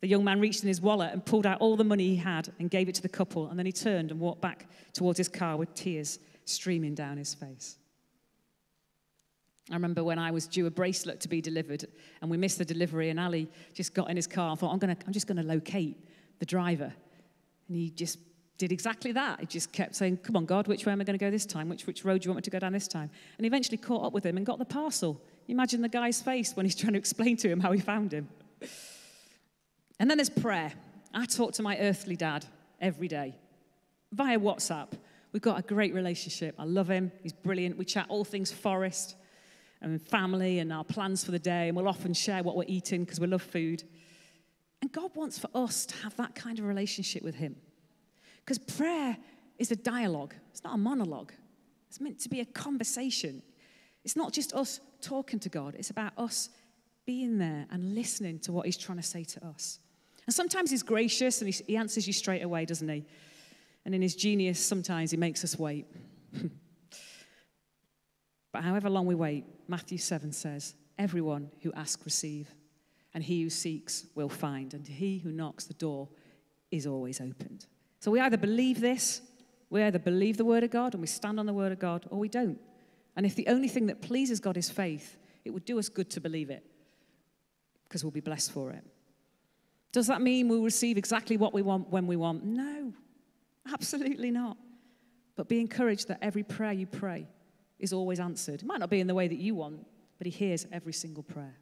The 0.00 0.08
young 0.08 0.24
man 0.24 0.40
reached 0.40 0.62
in 0.62 0.68
his 0.68 0.80
wallet 0.80 1.12
and 1.12 1.24
pulled 1.24 1.44
out 1.44 1.60
all 1.60 1.76
the 1.76 1.84
money 1.84 2.08
he 2.08 2.16
had 2.16 2.50
and 2.58 2.70
gave 2.70 2.88
it 2.88 2.94
to 2.94 3.02
the 3.02 3.08
couple, 3.08 3.48
and 3.48 3.58
then 3.58 3.66
he 3.66 3.72
turned 3.72 4.10
and 4.10 4.18
walked 4.18 4.40
back 4.40 4.66
towards 4.94 5.18
his 5.18 5.28
car 5.28 5.58
with 5.58 5.74
tears 5.74 6.18
streaming 6.46 6.94
down 6.94 7.18
his 7.18 7.34
face. 7.34 7.76
I 9.70 9.74
remember 9.74 10.02
when 10.02 10.18
I 10.18 10.30
was 10.30 10.46
due 10.46 10.66
a 10.66 10.70
bracelet 10.70 11.20
to 11.20 11.28
be 11.28 11.40
delivered 11.40 11.86
and 12.20 12.30
we 12.30 12.36
missed 12.36 12.58
the 12.58 12.64
delivery, 12.64 13.10
and 13.10 13.20
Ali 13.20 13.48
just 13.74 13.94
got 13.94 14.10
in 14.10 14.16
his 14.16 14.26
car 14.26 14.50
and 14.50 14.58
thought, 14.58 14.72
I'm, 14.72 14.78
gonna, 14.78 14.96
I'm 15.06 15.12
just 15.12 15.26
going 15.26 15.36
to 15.36 15.42
locate 15.42 15.96
the 16.38 16.46
driver. 16.46 16.92
And 17.68 17.76
he 17.76 17.90
just 17.90 18.18
did 18.58 18.72
exactly 18.72 19.12
that. 19.12 19.40
He 19.40 19.46
just 19.46 19.72
kept 19.72 19.94
saying, 19.94 20.18
Come 20.18 20.36
on, 20.36 20.44
God, 20.44 20.66
which 20.66 20.84
way 20.86 20.92
am 20.92 21.00
I 21.00 21.04
going 21.04 21.18
to 21.18 21.24
go 21.24 21.30
this 21.30 21.46
time? 21.46 21.68
Which, 21.68 21.86
which 21.86 22.04
road 22.04 22.22
do 22.22 22.26
you 22.26 22.30
want 22.30 22.38
me 22.38 22.42
to 22.42 22.50
go 22.50 22.58
down 22.58 22.72
this 22.72 22.88
time? 22.88 23.10
And 23.38 23.46
eventually 23.46 23.78
caught 23.78 24.04
up 24.04 24.12
with 24.12 24.24
him 24.24 24.36
and 24.36 24.44
got 24.44 24.58
the 24.58 24.64
parcel. 24.64 25.20
Imagine 25.48 25.82
the 25.82 25.88
guy's 25.88 26.20
face 26.20 26.54
when 26.54 26.66
he's 26.66 26.74
trying 26.80 26.94
to 26.94 26.98
explain 26.98 27.36
to 27.38 27.48
him 27.48 27.60
how 27.60 27.72
he 27.72 27.80
found 27.80 28.12
him. 28.12 28.28
And 29.98 30.10
then 30.10 30.18
there's 30.18 30.30
prayer. 30.30 30.72
I 31.14 31.26
talk 31.26 31.52
to 31.54 31.62
my 31.62 31.78
earthly 31.78 32.16
dad 32.16 32.44
every 32.80 33.08
day 33.08 33.36
via 34.12 34.38
WhatsApp. 34.38 34.88
We've 35.32 35.42
got 35.42 35.58
a 35.58 35.62
great 35.62 35.94
relationship. 35.94 36.54
I 36.58 36.64
love 36.64 36.88
him. 36.88 37.12
He's 37.22 37.32
brilliant. 37.32 37.78
We 37.78 37.84
chat 37.84 38.06
all 38.08 38.24
things 38.24 38.50
forest 38.50 39.14
and 39.82 40.00
family 40.00 40.58
and 40.58 40.72
our 40.72 40.84
plans 40.84 41.24
for 41.24 41.30
the 41.30 41.38
day, 41.38 41.68
and 41.68 41.76
we'll 41.76 41.88
often 41.88 42.12
share 42.12 42.42
what 42.42 42.56
we're 42.56 42.64
eating 42.68 43.04
because 43.04 43.20
we 43.20 43.26
love 43.26 43.42
food. 43.42 43.82
And 44.82 44.92
God 44.92 45.10
wants 45.14 45.38
for 45.38 45.48
us 45.54 45.86
to 45.86 45.96
have 45.98 46.16
that 46.16 46.34
kind 46.34 46.58
of 46.58 46.64
relationship 46.64 47.22
with 47.22 47.34
Him. 47.34 47.56
Because 48.40 48.58
prayer 48.58 49.16
is 49.58 49.70
a 49.70 49.76
dialogue, 49.76 50.34
it's 50.50 50.64
not 50.64 50.74
a 50.74 50.78
monologue. 50.78 51.32
It's 51.88 52.00
meant 52.00 52.20
to 52.20 52.28
be 52.28 52.40
a 52.40 52.44
conversation. 52.44 53.42
It's 54.04 54.16
not 54.16 54.32
just 54.32 54.54
us 54.54 54.80
talking 55.00 55.40
to 55.40 55.48
God, 55.48 55.74
it's 55.76 55.90
about 55.90 56.12
us 56.16 56.50
being 57.04 57.38
there 57.38 57.66
and 57.70 57.94
listening 57.94 58.38
to 58.40 58.52
what 58.52 58.66
He's 58.66 58.76
trying 58.76 58.98
to 58.98 59.04
say 59.04 59.24
to 59.24 59.46
us. 59.46 59.78
And 60.26 60.34
sometimes 60.34 60.70
He's 60.70 60.82
gracious 60.82 61.42
and 61.42 61.52
He, 61.52 61.76
answers 61.76 62.06
you 62.06 62.12
straight 62.12 62.42
away, 62.42 62.64
doesn't 62.64 62.88
He? 62.88 63.04
And 63.84 63.94
in 63.94 64.02
His 64.02 64.14
genius, 64.14 64.64
sometimes 64.64 65.10
He 65.10 65.16
makes 65.16 65.42
us 65.42 65.58
wait. 65.58 65.86
but 68.52 68.62
however 68.62 68.88
long 68.88 69.06
we 69.06 69.14
wait, 69.14 69.44
Matthew 69.70 69.98
7 69.98 70.32
says, 70.32 70.74
Everyone 70.98 71.48
who 71.62 71.72
asks, 71.74 72.04
receive, 72.04 72.52
and 73.14 73.22
he 73.22 73.42
who 73.42 73.48
seeks 73.48 74.04
will 74.16 74.28
find, 74.28 74.74
and 74.74 74.86
he 74.86 75.18
who 75.18 75.30
knocks, 75.30 75.64
the 75.64 75.74
door 75.74 76.08
is 76.72 76.88
always 76.88 77.20
opened. 77.20 77.66
So 78.00 78.10
we 78.10 78.18
either 78.18 78.36
believe 78.36 78.80
this, 78.80 79.22
we 79.70 79.82
either 79.82 80.00
believe 80.00 80.36
the 80.36 80.44
word 80.44 80.64
of 80.64 80.70
God 80.70 80.94
and 80.94 81.00
we 81.00 81.06
stand 81.06 81.38
on 81.38 81.46
the 81.46 81.52
word 81.52 81.70
of 81.70 81.78
God, 81.78 82.04
or 82.10 82.18
we 82.18 82.28
don't. 82.28 82.58
And 83.14 83.24
if 83.24 83.36
the 83.36 83.46
only 83.46 83.68
thing 83.68 83.86
that 83.86 84.02
pleases 84.02 84.40
God 84.40 84.56
is 84.56 84.68
faith, 84.68 85.16
it 85.44 85.50
would 85.50 85.64
do 85.64 85.78
us 85.78 85.88
good 85.88 86.10
to 86.10 86.20
believe 86.20 86.50
it 86.50 86.64
because 87.84 88.02
we'll 88.02 88.10
be 88.10 88.20
blessed 88.20 88.50
for 88.50 88.72
it. 88.72 88.84
Does 89.92 90.08
that 90.08 90.20
mean 90.20 90.48
we'll 90.48 90.62
receive 90.62 90.98
exactly 90.98 91.36
what 91.36 91.54
we 91.54 91.62
want 91.62 91.90
when 91.90 92.08
we 92.08 92.16
want? 92.16 92.44
No, 92.44 92.92
absolutely 93.72 94.32
not. 94.32 94.56
But 95.36 95.48
be 95.48 95.60
encouraged 95.60 96.08
that 96.08 96.18
every 96.22 96.42
prayer 96.42 96.72
you 96.72 96.86
pray 96.86 97.28
is 97.80 97.92
always 97.92 98.20
answered. 98.20 98.62
It 98.62 98.66
might 98.66 98.80
not 98.80 98.90
be 98.90 99.00
in 99.00 99.06
the 99.06 99.14
way 99.14 99.28
that 99.28 99.38
you 99.38 99.54
want, 99.54 99.86
but 100.18 100.26
He 100.26 100.30
hears 100.30 100.66
every 100.72 100.92
single 100.92 101.22
prayer. 101.22 101.56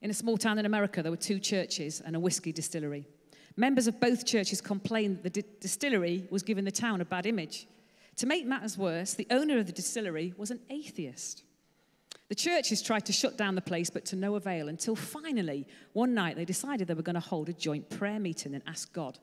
In 0.00 0.10
a 0.10 0.14
small 0.14 0.36
town 0.36 0.58
in 0.58 0.66
America, 0.66 1.02
there 1.02 1.12
were 1.12 1.16
two 1.16 1.38
churches 1.38 2.00
and 2.04 2.16
a 2.16 2.20
whiskey 2.20 2.52
distillery. 2.52 3.06
Members 3.56 3.86
of 3.86 4.00
both 4.00 4.26
churches 4.26 4.60
complained 4.60 5.22
that 5.22 5.34
the 5.34 5.44
distillery 5.60 6.26
was 6.30 6.42
giving 6.42 6.64
the 6.64 6.72
town 6.72 7.00
a 7.00 7.04
bad 7.04 7.26
image. 7.26 7.66
To 8.16 8.26
make 8.26 8.46
matters 8.46 8.76
worse, 8.76 9.14
the 9.14 9.26
owner 9.30 9.58
of 9.58 9.66
the 9.66 9.72
distillery 9.72 10.34
was 10.36 10.50
an 10.50 10.60
atheist. 10.70 11.44
The 12.28 12.34
churches 12.34 12.82
tried 12.82 13.06
to 13.06 13.12
shut 13.12 13.36
down 13.36 13.54
the 13.54 13.60
place, 13.60 13.90
but 13.90 14.04
to 14.06 14.16
no 14.16 14.36
avail, 14.36 14.68
until 14.68 14.96
finally, 14.96 15.66
one 15.92 16.14
night, 16.14 16.36
they 16.36 16.44
decided 16.44 16.88
they 16.88 16.94
were 16.94 17.02
going 17.02 17.14
to 17.14 17.20
hold 17.20 17.48
a 17.48 17.52
joint 17.52 17.88
prayer 17.90 18.18
meeting 18.18 18.54
and 18.54 18.62
ask 18.66 18.92
God 18.92 19.18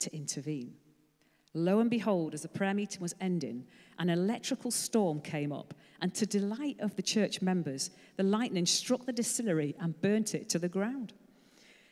to 0.00 0.14
intervene. 0.14 0.74
Lo 1.54 1.78
and 1.78 1.88
behold, 1.88 2.34
as 2.34 2.42
the 2.42 2.48
prayer 2.48 2.74
meeting 2.74 3.00
was 3.00 3.14
ending, 3.20 3.64
an 3.98 4.10
electrical 4.10 4.72
storm 4.72 5.20
came 5.20 5.52
up, 5.52 5.72
and 6.00 6.12
to 6.12 6.26
delight 6.26 6.76
of 6.80 6.96
the 6.96 7.02
church 7.02 7.40
members, 7.40 7.90
the 8.16 8.24
lightning 8.24 8.66
struck 8.66 9.06
the 9.06 9.12
distillery 9.12 9.74
and 9.80 10.00
burnt 10.02 10.34
it 10.34 10.48
to 10.48 10.58
the 10.58 10.68
ground. 10.68 11.12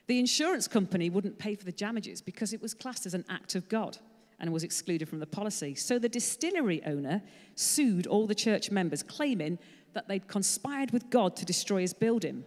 The 0.08 0.18
insurance 0.18 0.66
company 0.66 1.10
wouldn't 1.10 1.38
pay 1.38 1.54
for 1.54 1.64
the 1.64 1.72
damages 1.72 2.20
because 2.20 2.52
it 2.52 2.60
was 2.60 2.74
classed 2.74 3.06
as 3.06 3.14
an 3.14 3.24
act 3.28 3.54
of 3.54 3.68
God 3.68 3.98
and 4.40 4.52
was 4.52 4.64
excluded 4.64 5.08
from 5.08 5.20
the 5.20 5.26
policy. 5.26 5.76
So 5.76 5.98
the 6.00 6.08
distillery 6.08 6.84
owner 6.84 7.22
sued 7.54 8.08
all 8.08 8.26
the 8.26 8.34
church 8.34 8.72
members, 8.72 9.04
claiming 9.04 9.60
that 9.92 10.08
they'd 10.08 10.26
conspired 10.26 10.90
with 10.90 11.08
God 11.08 11.36
to 11.36 11.44
destroy 11.44 11.82
his 11.82 11.94
building. 11.94 12.44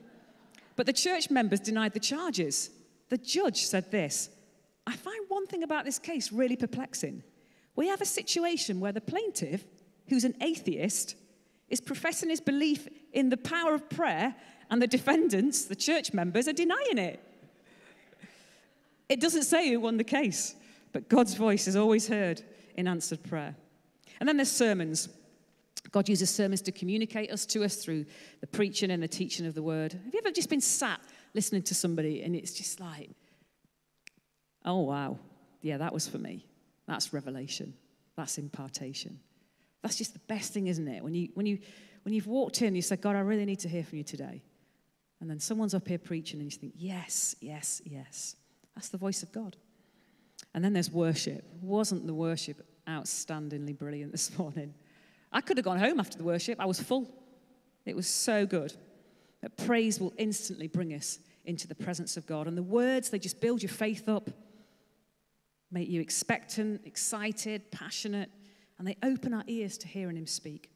But 0.76 0.86
the 0.86 0.94
church 0.94 1.30
members 1.30 1.62
denied 1.62 1.94
the 1.94 2.00
charges. 2.02 2.72
The 3.08 3.18
judge 3.18 3.66
said 3.66 3.92
this 3.92 4.30
I 4.88 4.96
find 4.96 5.26
one 5.28 5.48
thing 5.48 5.64
about 5.64 5.86
this 5.86 6.00
case 6.00 6.32
really 6.32 6.56
perplexing. 6.56 7.24
We 7.76 7.88
have 7.88 8.02
a 8.02 8.06
situation 8.06 8.80
where 8.80 8.92
the 8.92 9.02
plaintiff, 9.02 9.66
who's 10.08 10.24
an 10.24 10.36
atheist, 10.42 11.16
is 11.70 11.82
professing 11.82 12.30
his 12.30 12.42
belief 12.42 12.88
in 13.12 13.30
the 13.30 13.38
power 13.38 13.74
of 13.74 13.90
prayer, 13.90 14.36
and 14.70 14.82
the 14.82 14.88
defendants, 14.88 15.66
the 15.66 15.76
church 15.76 16.14
members, 16.14 16.48
are 16.48 16.54
denying 16.54 16.98
it. 16.98 17.20
It 19.10 19.20
doesn't 19.20 19.44
say 19.44 19.70
who 19.70 19.80
won 19.80 19.98
the 19.98 20.04
case, 20.04 20.56
but 20.92 21.10
God's 21.10 21.36
voice 21.36 21.68
is 21.68 21.76
always 21.76 22.08
heard 22.08 22.42
in 22.76 22.88
answered 22.88 23.24
prayer. 23.24 23.56
And 24.20 24.28
then 24.28 24.38
there's 24.38 24.52
sermons. 24.52 25.10
God 25.92 26.10
uses 26.10 26.30
sermons 26.30 26.62
to 26.64 26.72
communicate 26.72 27.32
us 27.32 27.46
to 27.48 27.64
us 27.64 27.76
through 27.76 28.06
the 28.42 28.48
preaching 28.48 28.92
and 28.92 29.04
the 29.04 29.08
teaching 29.08 29.46
of 29.46 29.54
the 29.54 29.62
word. 29.62 29.94
Have 29.94 30.14
you 30.14 30.20
ever 30.24 30.32
just 30.32 30.50
been 30.50 30.62
sat 30.62 31.00
listening 31.34 31.62
to 31.64 31.76
somebody 31.76 32.24
and 32.24 32.36
it's 32.36 32.54
just 32.54 32.80
like, 32.80 33.12
Oh, 34.66 34.82
wow. 34.82 35.18
Yeah, 35.62 35.78
that 35.78 35.94
was 35.94 36.08
for 36.08 36.18
me. 36.18 36.46
That's 36.88 37.14
revelation. 37.14 37.74
That's 38.18 38.38
impartation. 38.38 39.20
That's 39.82 39.96
just 39.96 40.14
the 40.14 40.20
best 40.28 40.54
thing, 40.54 40.68
isn't 40.68 40.88
it? 40.88 41.04
When, 41.04 41.14
you, 41.14 41.30
when, 41.36 41.46
you, 41.46 41.60
when 42.04 42.14
you've 42.14 42.28
walked 42.28 42.62
in, 42.62 42.76
you 42.76 42.82
say, 42.82 42.96
God, 42.96 43.16
I 43.16 43.20
really 43.20 43.46
need 43.46 43.60
to 43.60 43.70
hear 43.70 43.84
from 43.84 44.00
you 44.00 44.04
today. 44.04 44.42
And 45.22 45.30
then 45.30 45.40
someone's 45.40 45.74
up 45.74 45.88
here 45.88 45.98
preaching, 45.98 46.40
and 46.40 46.52
you 46.52 46.58
think, 46.58 46.74
yes, 46.76 47.36
yes, 47.40 47.82
yes. 47.86 48.36
That's 48.76 48.90
the 48.90 48.98
voice 48.98 49.24
of 49.24 49.32
God. 49.32 49.56
And 50.54 50.64
then 50.64 50.74
there's 50.74 50.92
worship. 50.92 51.46
Wasn't 51.62 52.08
the 52.08 52.14
worship 52.14 52.66
outstandingly 52.88 53.78
brilliant 53.78 54.12
this 54.12 54.38
morning? 54.38 54.74
I 55.32 55.42
could 55.42 55.58
have 55.58 55.66
gone 55.66 55.80
home 55.80 56.00
after 56.00 56.18
the 56.18 56.24
worship. 56.24 56.60
I 56.60 56.66
was 56.66 56.80
full. 56.80 57.14
It 57.86 57.96
was 57.96 58.08
so 58.08 58.46
good. 58.46 58.74
That 59.42 59.58
praise 59.58 60.00
will 60.00 60.14
instantly 60.18 60.68
bring 60.68 60.94
us 60.94 61.20
into 61.46 61.68
the 61.68 61.76
presence 61.76 62.18
of 62.18 62.26
God. 62.26 62.48
And 62.48 62.58
the 62.58 62.64
words, 62.64 63.10
they 63.10 63.20
just 63.20 63.42
build 63.42 63.62
your 63.62 63.70
faith 63.70 64.10
up 64.10 64.30
make 65.76 65.90
you 65.90 66.00
expectant, 66.00 66.82
excited, 66.86 67.70
passionate, 67.70 68.32
and 68.80 68.88
they 68.88 68.96
open 69.04 69.34
our 69.34 69.44
ears 69.46 69.78
to 69.78 69.88
hearing 69.88 70.16
Him 70.16 70.26
speak. 70.26 70.72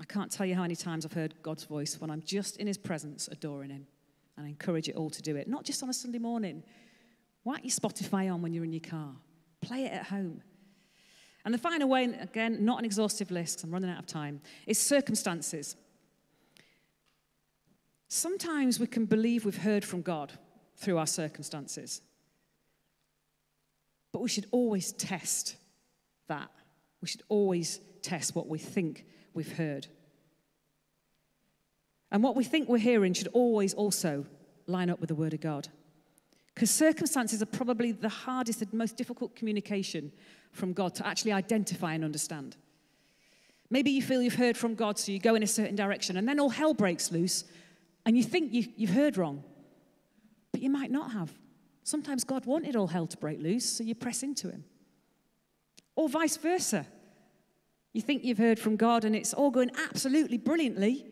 I 0.00 0.04
can't 0.04 0.30
tell 0.30 0.46
you 0.46 0.54
how 0.54 0.62
many 0.62 0.76
times 0.76 1.04
I've 1.04 1.12
heard 1.12 1.34
God's 1.42 1.64
voice 1.64 2.00
when 2.00 2.10
I'm 2.10 2.22
just 2.22 2.58
in 2.58 2.68
His 2.68 2.78
presence, 2.78 3.28
adoring 3.30 3.70
Him. 3.70 3.88
And 4.36 4.46
I 4.46 4.48
encourage 4.48 4.86
you 4.86 4.94
all 4.94 5.10
to 5.10 5.20
do 5.20 5.34
it, 5.34 5.48
not 5.48 5.64
just 5.64 5.82
on 5.82 5.90
a 5.90 5.92
Sunday 5.92 6.18
morning. 6.18 6.62
Whack 7.42 7.62
your 7.64 7.72
Spotify 7.72 8.32
on 8.32 8.40
when 8.40 8.54
you're 8.54 8.64
in 8.64 8.72
your 8.72 8.80
car, 8.80 9.10
play 9.60 9.84
it 9.84 9.92
at 9.92 10.06
home. 10.06 10.40
And 11.44 11.52
the 11.52 11.58
final 11.58 11.88
way, 11.88 12.04
again, 12.04 12.64
not 12.64 12.78
an 12.78 12.84
exhaustive 12.84 13.32
list, 13.32 13.64
I'm 13.64 13.70
running 13.72 13.90
out 13.90 13.98
of 13.98 14.06
time, 14.06 14.40
is 14.66 14.78
circumstances. 14.78 15.74
Sometimes 18.08 18.78
we 18.78 18.86
can 18.86 19.06
believe 19.06 19.44
we've 19.44 19.56
heard 19.56 19.84
from 19.84 20.02
God 20.02 20.32
through 20.76 20.98
our 20.98 21.06
circumstances. 21.06 22.00
But 24.14 24.22
we 24.22 24.28
should 24.28 24.46
always 24.52 24.92
test 24.92 25.56
that. 26.28 26.48
We 27.02 27.08
should 27.08 27.24
always 27.28 27.80
test 28.00 28.36
what 28.36 28.46
we 28.46 28.58
think 28.58 29.06
we've 29.34 29.56
heard. 29.56 29.88
And 32.12 32.22
what 32.22 32.36
we 32.36 32.44
think 32.44 32.68
we're 32.68 32.78
hearing 32.78 33.12
should 33.12 33.26
always 33.32 33.74
also 33.74 34.24
line 34.68 34.88
up 34.88 35.00
with 35.00 35.08
the 35.08 35.16
Word 35.16 35.34
of 35.34 35.40
God. 35.40 35.66
Because 36.54 36.70
circumstances 36.70 37.42
are 37.42 37.46
probably 37.46 37.90
the 37.90 38.08
hardest 38.08 38.62
and 38.62 38.72
most 38.72 38.96
difficult 38.96 39.34
communication 39.34 40.12
from 40.52 40.74
God 40.74 40.94
to 40.94 41.04
actually 41.04 41.32
identify 41.32 41.92
and 41.92 42.04
understand. 42.04 42.56
Maybe 43.68 43.90
you 43.90 44.00
feel 44.00 44.22
you've 44.22 44.36
heard 44.36 44.56
from 44.56 44.76
God, 44.76 44.96
so 44.96 45.10
you 45.10 45.18
go 45.18 45.34
in 45.34 45.42
a 45.42 45.48
certain 45.48 45.74
direction, 45.74 46.18
and 46.18 46.28
then 46.28 46.38
all 46.38 46.50
hell 46.50 46.72
breaks 46.72 47.10
loose, 47.10 47.42
and 48.06 48.16
you 48.16 48.22
think 48.22 48.52
you, 48.52 48.86
have 48.86 48.94
heard 48.94 49.16
wrong, 49.16 49.42
but 50.52 50.62
you 50.62 50.70
might 50.70 50.92
not 50.92 51.10
have. 51.10 51.32
Sometimes 51.84 52.24
God 52.24 52.46
wanted 52.46 52.76
all 52.76 52.86
hell 52.86 53.06
to 53.06 53.16
break 53.18 53.40
loose, 53.40 53.64
so 53.64 53.84
you 53.84 53.94
press 53.94 54.22
into 54.22 54.50
him. 54.50 54.64
Or 55.94 56.08
vice 56.08 56.38
versa. 56.38 56.86
You 57.92 58.00
think 58.00 58.24
you've 58.24 58.38
heard 58.38 58.58
from 58.58 58.76
God 58.76 59.04
and 59.04 59.14
it's 59.14 59.32
all 59.32 59.50
going 59.50 59.70
absolutely 59.88 60.38
brilliantly, 60.38 61.06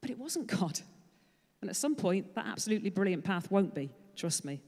but 0.00 0.10
it 0.10 0.18
wasn't 0.18 0.46
God. 0.46 0.78
And 1.60 1.68
at 1.68 1.74
some 1.74 1.96
point, 1.96 2.34
that 2.36 2.46
absolutely 2.46 2.90
brilliant 2.90 3.24
path 3.24 3.50
won't 3.50 3.74
be. 3.74 3.90
Trust 4.14 4.44
me, 4.44 4.60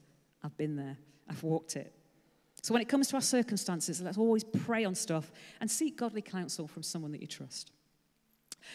I've 0.42 0.56
been 0.56 0.74
there, 0.74 0.96
I've 1.28 1.42
walked 1.44 1.76
it. 1.76 1.92
So 2.62 2.74
when 2.74 2.82
it 2.82 2.88
comes 2.88 3.08
to 3.08 3.16
our 3.16 3.22
circumstances, 3.22 4.00
let's 4.00 4.18
always 4.18 4.42
pray 4.42 4.84
on 4.84 4.94
stuff 4.94 5.30
and 5.60 5.70
seek 5.70 5.96
godly 5.96 6.22
counsel 6.22 6.66
from 6.66 6.82
someone 6.82 7.12
that 7.12 7.20
you 7.20 7.26
trust. 7.26 7.72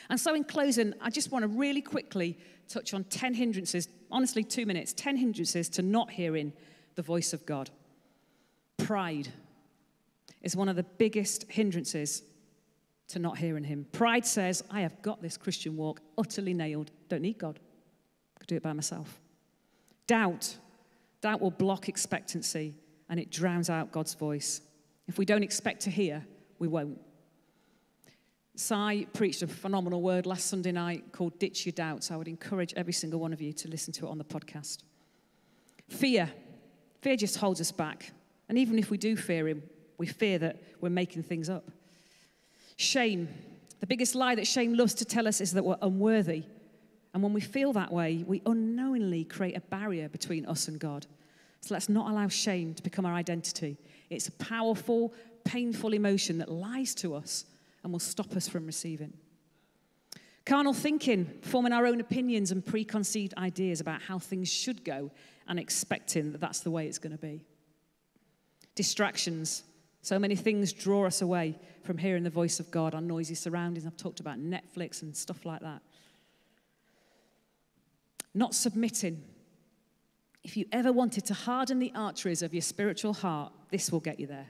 And 0.10 0.20
so, 0.20 0.34
in 0.34 0.44
closing, 0.44 0.94
I 1.02 1.10
just 1.10 1.32
want 1.32 1.44
to 1.44 1.48
really 1.48 1.82
quickly 1.82 2.38
touch 2.68 2.94
on 2.94 3.04
10 3.06 3.34
hindrances, 3.34 3.88
honestly, 4.12 4.44
two 4.44 4.66
minutes, 4.66 4.94
10 4.94 5.18
hindrances 5.18 5.70
to 5.70 5.82
not 5.82 6.12
hearing 6.12 6.54
the 6.96 7.02
voice 7.02 7.34
of 7.34 7.46
God. 7.46 7.70
Pride 8.78 9.30
is 10.42 10.56
one 10.56 10.70
of 10.70 10.76
the 10.76 10.84
biggest 10.84 11.46
hindrances 11.50 12.24
to 13.10 13.20
not 13.20 13.38
hearing 13.38 13.64
Him. 13.64 13.86
Pride 13.92 14.26
says, 14.26 14.64
I 14.70 14.82
have 14.82 15.02
got 15.02 15.22
this 15.22 15.38
Christian 15.38 15.78
walk 15.78 16.02
utterly 16.18 16.54
nailed, 16.54 16.92
don't 17.10 17.22
need 17.22 17.38
God, 17.38 17.60
I 18.36 18.40
could 18.40 18.48
do 18.48 18.56
it 18.56 18.64
by 18.64 18.74
myself. 18.74 19.20
Doubt, 20.08 20.56
doubt 21.22 21.42
will 21.42 21.52
block 21.52 21.90
expectancy 21.90 22.76
and 23.10 23.20
it 23.20 23.32
drowns 23.32 23.70
out 23.70 23.92
God's 23.92 24.14
voice. 24.14 24.62
If 25.08 25.18
we 25.18 25.26
don't 25.26 25.44
expect 25.44 25.82
to 25.82 25.90
hear, 25.90 26.26
we 26.60 26.68
won't. 26.68 27.00
Si 28.56 29.06
preached 29.14 29.42
a 29.42 29.48
phenomenal 29.48 30.02
word 30.02 30.26
last 30.26 30.48
Sunday 30.48 30.72
night 30.72 31.12
called 31.12 31.38
Ditch 31.40 31.66
Your 31.66 31.74
Doubts. 31.74 32.10
I 32.10 32.16
would 32.16 32.30
encourage 32.30 32.74
every 32.76 32.94
single 32.94 33.20
one 33.20 33.34
of 33.34 33.42
you 33.42 33.52
to 33.52 33.68
listen 33.68 33.92
to 33.94 34.06
it 34.06 34.10
on 34.10 34.18
the 34.18 34.24
podcast. 34.24 34.84
Fear. 35.90 36.32
Fear 37.02 37.18
just 37.18 37.38
holds 37.38 37.60
us 37.60 37.74
back. 37.74 38.14
And 38.48 38.58
even 38.58 38.80
if 38.80 38.90
we 38.90 38.98
do 38.98 39.18
fear 39.18 39.48
Him, 39.50 39.64
we 39.98 40.08
fear 40.08 40.40
that 40.40 40.64
we're 40.80 40.90
making 40.90 41.24
things 41.24 41.50
up. 41.50 41.70
Shame. 42.78 43.28
The 43.82 43.88
biggest 43.88 44.16
lie 44.16 44.36
that 44.36 44.48
shame 44.48 44.74
loves 44.74 44.94
to 44.96 45.06
tell 45.06 45.28
us 45.28 45.42
is 45.42 45.52
that 45.52 45.66
we're 45.66 45.78
unworthy. 45.82 46.44
And 47.14 47.22
when 47.22 47.34
we 47.34 47.42
feel 47.42 47.74
that 47.74 47.92
way, 47.92 48.24
we 48.26 48.42
unknowingly 48.46 49.26
create 49.26 49.58
a 49.58 49.62
barrier 49.62 50.08
between 50.08 50.46
us 50.46 50.70
and 50.70 50.80
God. 50.80 51.06
So 51.60 51.74
let's 51.74 51.90
not 51.90 52.10
allow 52.10 52.30
shame 52.30 52.74
to 52.74 52.84
become 52.84 53.06
our 53.06 53.14
identity. 53.14 53.78
It's 54.10 54.30
a 54.30 54.32
powerful, 54.34 55.14
painful 55.44 55.94
emotion 55.94 56.38
that 56.38 56.50
lies 56.50 56.96
to 56.96 57.16
us 57.16 57.46
and 57.86 57.94
will 57.94 58.00
stop 58.00 58.36
us 58.36 58.48
from 58.48 58.66
receiving. 58.66 59.14
Carnal 60.44 60.74
thinking, 60.74 61.30
forming 61.44 61.72
our 61.72 61.86
own 61.86 62.02
opinions 62.02 62.52
and 62.52 62.66
preconceived 62.66 63.36
ideas 63.38 63.80
about 63.80 64.02
how 64.02 64.18
things 64.18 64.52
should 64.52 64.84
go 64.84 65.12
and 65.48 65.60
expecting 65.60 66.32
that 66.32 66.42
that's 66.42 66.62
the 66.62 66.72
way 66.72 66.88
it's 66.88 66.98
going 66.98 67.16
to 67.16 67.22
be. 67.22 67.46
Distractions. 68.74 69.64
So 70.02 70.18
many 70.18 70.36
things 70.36 70.74
draw 70.74 71.06
us 71.06 71.22
away 71.22 71.60
from 71.84 72.00
hearing 72.00 72.24
the 72.24 72.32
voice 72.32 72.60
of 72.60 72.72
God, 72.72 72.96
our 72.96 73.02
noisy 73.02 73.36
surroundings. 73.36 73.86
I've 73.86 73.98
talked 73.98 74.20
about 74.20 74.40
Netflix 74.40 75.04
and 75.04 75.16
stuff 75.16 75.46
like 75.46 75.62
that. 75.62 75.84
Not 78.34 78.56
submitting. 78.56 79.24
If 80.44 80.58
you 80.58 80.66
ever 80.72 80.92
wanted 80.92 81.26
to 81.26 81.36
harden 81.36 81.78
the 81.78 81.92
arteries 81.94 82.42
of 82.42 82.52
your 82.52 82.62
spiritual 82.64 83.14
heart, 83.14 83.54
this 83.70 83.92
will 83.92 84.00
get 84.00 84.20
you 84.20 84.26
there. 84.26 84.48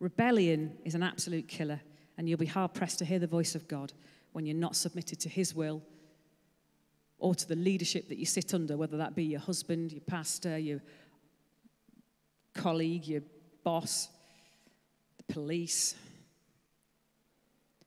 Rebellion 0.00 0.76
is 0.84 0.96
an 0.96 1.04
absolute 1.04 1.46
killer 1.46 1.80
and 2.16 2.28
you'll 2.28 2.38
be 2.38 2.46
hard 2.46 2.74
pressed 2.74 2.98
to 2.98 3.04
hear 3.04 3.18
the 3.18 3.26
voice 3.26 3.54
of 3.54 3.68
God 3.68 3.92
when 4.32 4.46
you're 4.46 4.56
not 4.56 4.76
submitted 4.76 5.20
to 5.20 5.28
His 5.28 5.54
will 5.54 5.82
or 7.18 7.34
to 7.34 7.48
the 7.48 7.56
leadership 7.56 8.08
that 8.08 8.18
you 8.18 8.26
sit 8.26 8.52
under, 8.52 8.76
whether 8.76 8.96
that 8.96 9.14
be 9.14 9.24
your 9.24 9.40
husband, 9.40 9.92
your 9.92 10.00
pastor, 10.02 10.58
your 10.58 10.80
colleague, 12.54 13.06
your 13.06 13.22
boss, 13.64 14.08
the 15.18 15.32
police. 15.32 15.94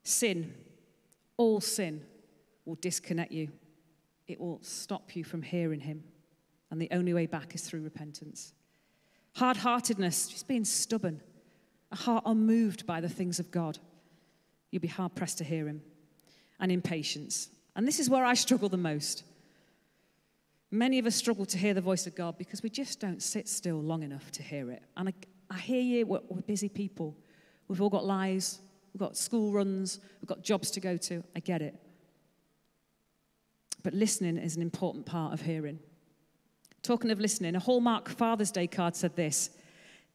Sin, 0.03 0.53
all 1.37 1.59
sin, 1.59 2.01
will 2.65 2.75
disconnect 2.75 3.31
you. 3.31 3.49
It 4.27 4.39
will 4.39 4.59
stop 4.61 5.15
you 5.15 5.23
from 5.23 5.41
hearing 5.41 5.81
Him. 5.81 6.03
And 6.71 6.81
the 6.81 6.89
only 6.91 7.13
way 7.13 7.25
back 7.25 7.53
is 7.53 7.61
through 7.61 7.81
repentance. 7.81 8.53
Hard 9.35 9.57
heartedness, 9.57 10.29
just 10.29 10.47
being 10.47 10.65
stubborn, 10.65 11.21
a 11.91 11.95
heart 11.95 12.23
unmoved 12.25 12.85
by 12.87 13.01
the 13.01 13.09
things 13.09 13.39
of 13.39 13.51
God 13.51 13.79
you'll 14.75 14.81
be 14.81 14.87
hard 14.89 15.15
pressed 15.15 15.37
to 15.37 15.45
hear 15.45 15.67
him. 15.67 15.81
And 16.59 16.71
impatience. 16.71 17.49
And 17.75 17.87
this 17.87 17.99
is 17.99 18.09
where 18.09 18.25
I 18.25 18.33
struggle 18.33 18.69
the 18.69 18.77
most. 18.77 19.23
Many 20.69 20.99
of 20.99 21.05
us 21.05 21.15
struggle 21.15 21.45
to 21.45 21.57
hear 21.57 21.73
the 21.73 21.81
voice 21.81 22.05
of 22.07 22.15
God 22.15 22.37
because 22.37 22.61
we 22.61 22.69
just 22.69 22.99
don't 22.99 23.23
sit 23.23 23.47
still 23.47 23.81
long 23.81 24.03
enough 24.03 24.31
to 24.31 24.43
hear 24.43 24.71
it. 24.71 24.83
And 24.97 25.09
I, 25.09 25.13
I 25.49 25.57
hear 25.57 25.81
you, 25.81 26.05
we're, 26.05 26.19
we're 26.27 26.41
busy 26.41 26.69
people. 26.69 27.17
We've 27.67 27.81
all 27.81 27.89
got 27.89 28.05
lives, 28.05 28.59
we've 28.93 28.99
got 28.99 29.15
school 29.15 29.53
runs, 29.53 29.99
we've 30.21 30.27
got 30.27 30.43
jobs 30.43 30.71
to 30.71 30.81
go 30.81 30.97
to. 30.97 31.23
I 31.35 31.39
get 31.39 31.61
it. 31.61 31.75
But 33.83 33.93
listening 33.93 34.37
is 34.37 34.55
an 34.55 34.61
important 34.61 35.05
part 35.05 35.33
of 35.33 35.41
hearing. 35.41 35.79
Talking 36.81 37.11
of 37.11 37.19
listening, 37.19 37.55
a 37.55 37.59
Hallmark 37.59 38.09
Father's 38.09 38.51
Day 38.51 38.67
card 38.67 38.95
said 38.95 39.15
this 39.15 39.51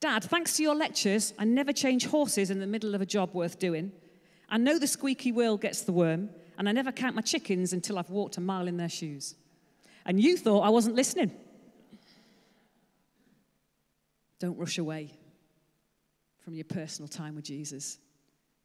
Dad, 0.01 0.25
thanks 0.25 0.57
to 0.57 0.63
your 0.63 0.75
lectures, 0.75 1.35
I 1.39 1.45
never 1.45 1.73
change 1.73 2.07
horses 2.07 2.51
in 2.51 2.61
the 2.61 2.67
middle 2.67 2.95
of 2.95 3.01
a 3.01 3.07
job 3.07 3.35
worth 3.35 3.59
doing. 3.59 3.93
I 4.51 4.59
know 4.59 4.79
the 4.79 4.87
squeaky 4.87 5.33
wheel 5.33 5.57
gets 5.57 5.83
the 5.83 5.93
worm, 5.93 6.31
and 6.59 6.69
I 6.69 6.73
never 6.73 6.93
count 6.93 7.15
my 7.15 7.23
chickens 7.23 7.73
until 7.73 7.99
I've 7.99 8.11
walked 8.11 8.37
a 8.37 8.41
mile 8.41 8.67
in 8.67 8.77
their 8.77 8.89
shoes. 8.89 9.35
And 10.05 10.21
you 10.21 10.37
thought 10.37 10.63
I 10.63 10.71
wasn't 10.71 10.97
listening. 10.97 11.31
Don't 14.41 14.59
rush 14.59 14.79
away 14.79 15.13
from 16.41 16.55
your 16.55 16.65
personal 16.65 17.09
time 17.09 17.37
with 17.37 17.45
Jesus. 17.45 17.99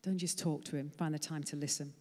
Don't 0.01 0.17
just 0.17 0.39
talk 0.39 0.63
to 0.65 0.75
him, 0.75 0.89
find 0.89 1.13
the 1.13 1.19
time 1.19 1.43
to 1.43 1.55
listen. 1.55 1.93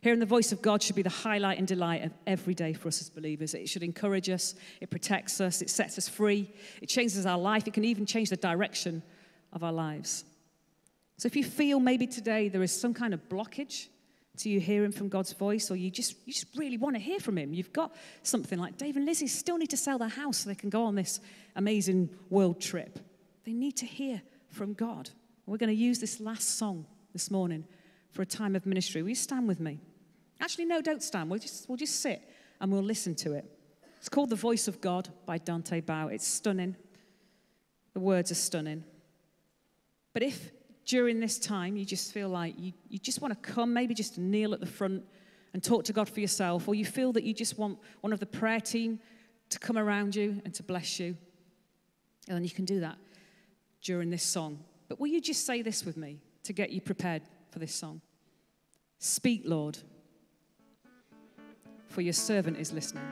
Hearing 0.00 0.20
the 0.20 0.26
voice 0.26 0.52
of 0.52 0.62
God 0.62 0.82
should 0.82 0.96
be 0.96 1.02
the 1.02 1.08
highlight 1.08 1.58
and 1.58 1.66
delight 1.66 2.04
of 2.04 2.12
every 2.26 2.54
day 2.54 2.72
for 2.72 2.88
us 2.88 3.00
as 3.00 3.10
believers. 3.10 3.54
It 3.54 3.68
should 3.68 3.82
encourage 3.82 4.28
us, 4.28 4.54
it 4.80 4.90
protects 4.90 5.40
us, 5.40 5.60
it 5.60 5.70
sets 5.70 5.98
us 5.98 6.08
free, 6.08 6.50
it 6.80 6.88
changes 6.88 7.26
our 7.26 7.38
life, 7.38 7.66
it 7.66 7.74
can 7.74 7.84
even 7.84 8.06
change 8.06 8.30
the 8.30 8.36
direction 8.36 9.02
of 9.52 9.64
our 9.64 9.72
lives. 9.72 10.24
So 11.18 11.26
if 11.26 11.36
you 11.36 11.44
feel 11.44 11.80
maybe 11.80 12.06
today 12.06 12.48
there 12.48 12.62
is 12.62 12.72
some 12.72 12.94
kind 12.94 13.12
of 13.12 13.28
blockage 13.28 13.88
to 14.38 14.48
you 14.48 14.60
hearing 14.60 14.92
from 14.92 15.08
God's 15.08 15.32
voice, 15.32 15.68
or 15.68 15.74
you 15.74 15.90
just, 15.90 16.14
you 16.24 16.32
just 16.32 16.46
really 16.56 16.76
want 16.76 16.94
to 16.94 17.00
hear 17.00 17.18
from 17.18 17.36
Him, 17.36 17.52
you've 17.52 17.72
got 17.72 17.92
something 18.22 18.56
like 18.56 18.78
Dave 18.78 18.96
and 18.96 19.04
Lizzie 19.04 19.26
still 19.26 19.58
need 19.58 19.70
to 19.70 19.76
sell 19.76 19.98
their 19.98 20.08
house 20.08 20.38
so 20.38 20.48
they 20.48 20.54
can 20.54 20.70
go 20.70 20.84
on 20.84 20.94
this 20.94 21.18
amazing 21.56 22.08
world 22.30 22.60
trip. 22.60 23.00
They 23.44 23.52
need 23.52 23.76
to 23.78 23.86
hear 23.86 24.22
from 24.48 24.74
God. 24.74 25.10
We're 25.44 25.56
going 25.56 25.70
to 25.70 25.74
use 25.74 25.98
this 25.98 26.20
last 26.20 26.56
song 26.56 26.86
this 27.12 27.32
morning 27.32 27.64
for 28.12 28.22
a 28.22 28.26
time 28.26 28.54
of 28.54 28.64
ministry. 28.64 29.02
Will 29.02 29.08
you 29.08 29.14
stand 29.16 29.48
with 29.48 29.58
me? 29.58 29.80
Actually, 30.40 30.66
no, 30.66 30.80
don't 30.80 31.02
stand. 31.02 31.30
We'll 31.30 31.40
just, 31.40 31.68
we'll 31.68 31.78
just 31.78 32.00
sit 32.00 32.22
and 32.60 32.70
we'll 32.70 32.82
listen 32.82 33.16
to 33.16 33.32
it. 33.32 33.44
It's 33.98 34.08
called 34.08 34.30
The 34.30 34.36
Voice 34.36 34.68
of 34.68 34.80
God 34.80 35.08
by 35.26 35.38
Dante 35.38 35.80
Bowe. 35.80 36.08
It's 36.08 36.26
stunning. 36.26 36.76
The 37.94 38.00
words 38.00 38.30
are 38.30 38.36
stunning. 38.36 38.84
But 40.12 40.22
if 40.22 40.52
during 40.88 41.20
this 41.20 41.38
time 41.38 41.76
you 41.76 41.84
just 41.84 42.12
feel 42.12 42.30
like 42.30 42.54
you, 42.58 42.72
you 42.88 42.98
just 42.98 43.20
want 43.20 43.30
to 43.30 43.52
come, 43.52 43.74
maybe 43.74 43.92
just 43.92 44.16
kneel 44.16 44.54
at 44.54 44.60
the 44.60 44.66
front 44.66 45.04
and 45.52 45.62
talk 45.62 45.84
to 45.84 45.92
God 45.92 46.08
for 46.08 46.20
yourself, 46.20 46.66
or 46.66 46.74
you 46.74 46.84
feel 46.84 47.12
that 47.12 47.24
you 47.24 47.34
just 47.34 47.58
want 47.58 47.78
one 48.00 48.12
of 48.12 48.20
the 48.20 48.26
prayer 48.26 48.60
team 48.60 48.98
to 49.50 49.58
come 49.58 49.78
around 49.78 50.16
you 50.16 50.40
and 50.44 50.54
to 50.54 50.62
bless 50.62 50.98
you, 50.98 51.16
and 52.26 52.36
then 52.36 52.42
you 52.42 52.50
can 52.50 52.64
do 52.64 52.80
that 52.80 52.96
during 53.82 54.08
this 54.10 54.22
song. 54.22 54.58
But 54.88 54.98
will 54.98 55.08
you 55.08 55.20
just 55.20 55.44
say 55.46 55.60
this 55.62 55.84
with 55.84 55.98
me 55.98 56.20
to 56.44 56.52
get 56.54 56.70
you 56.70 56.80
prepared 56.80 57.22
for 57.50 57.58
this 57.58 57.74
song? 57.74 58.00
Speak, 58.98 59.42
Lord, 59.44 59.78
for 61.88 62.00
your 62.00 62.14
servant 62.14 62.56
is 62.56 62.72
listening. 62.72 63.04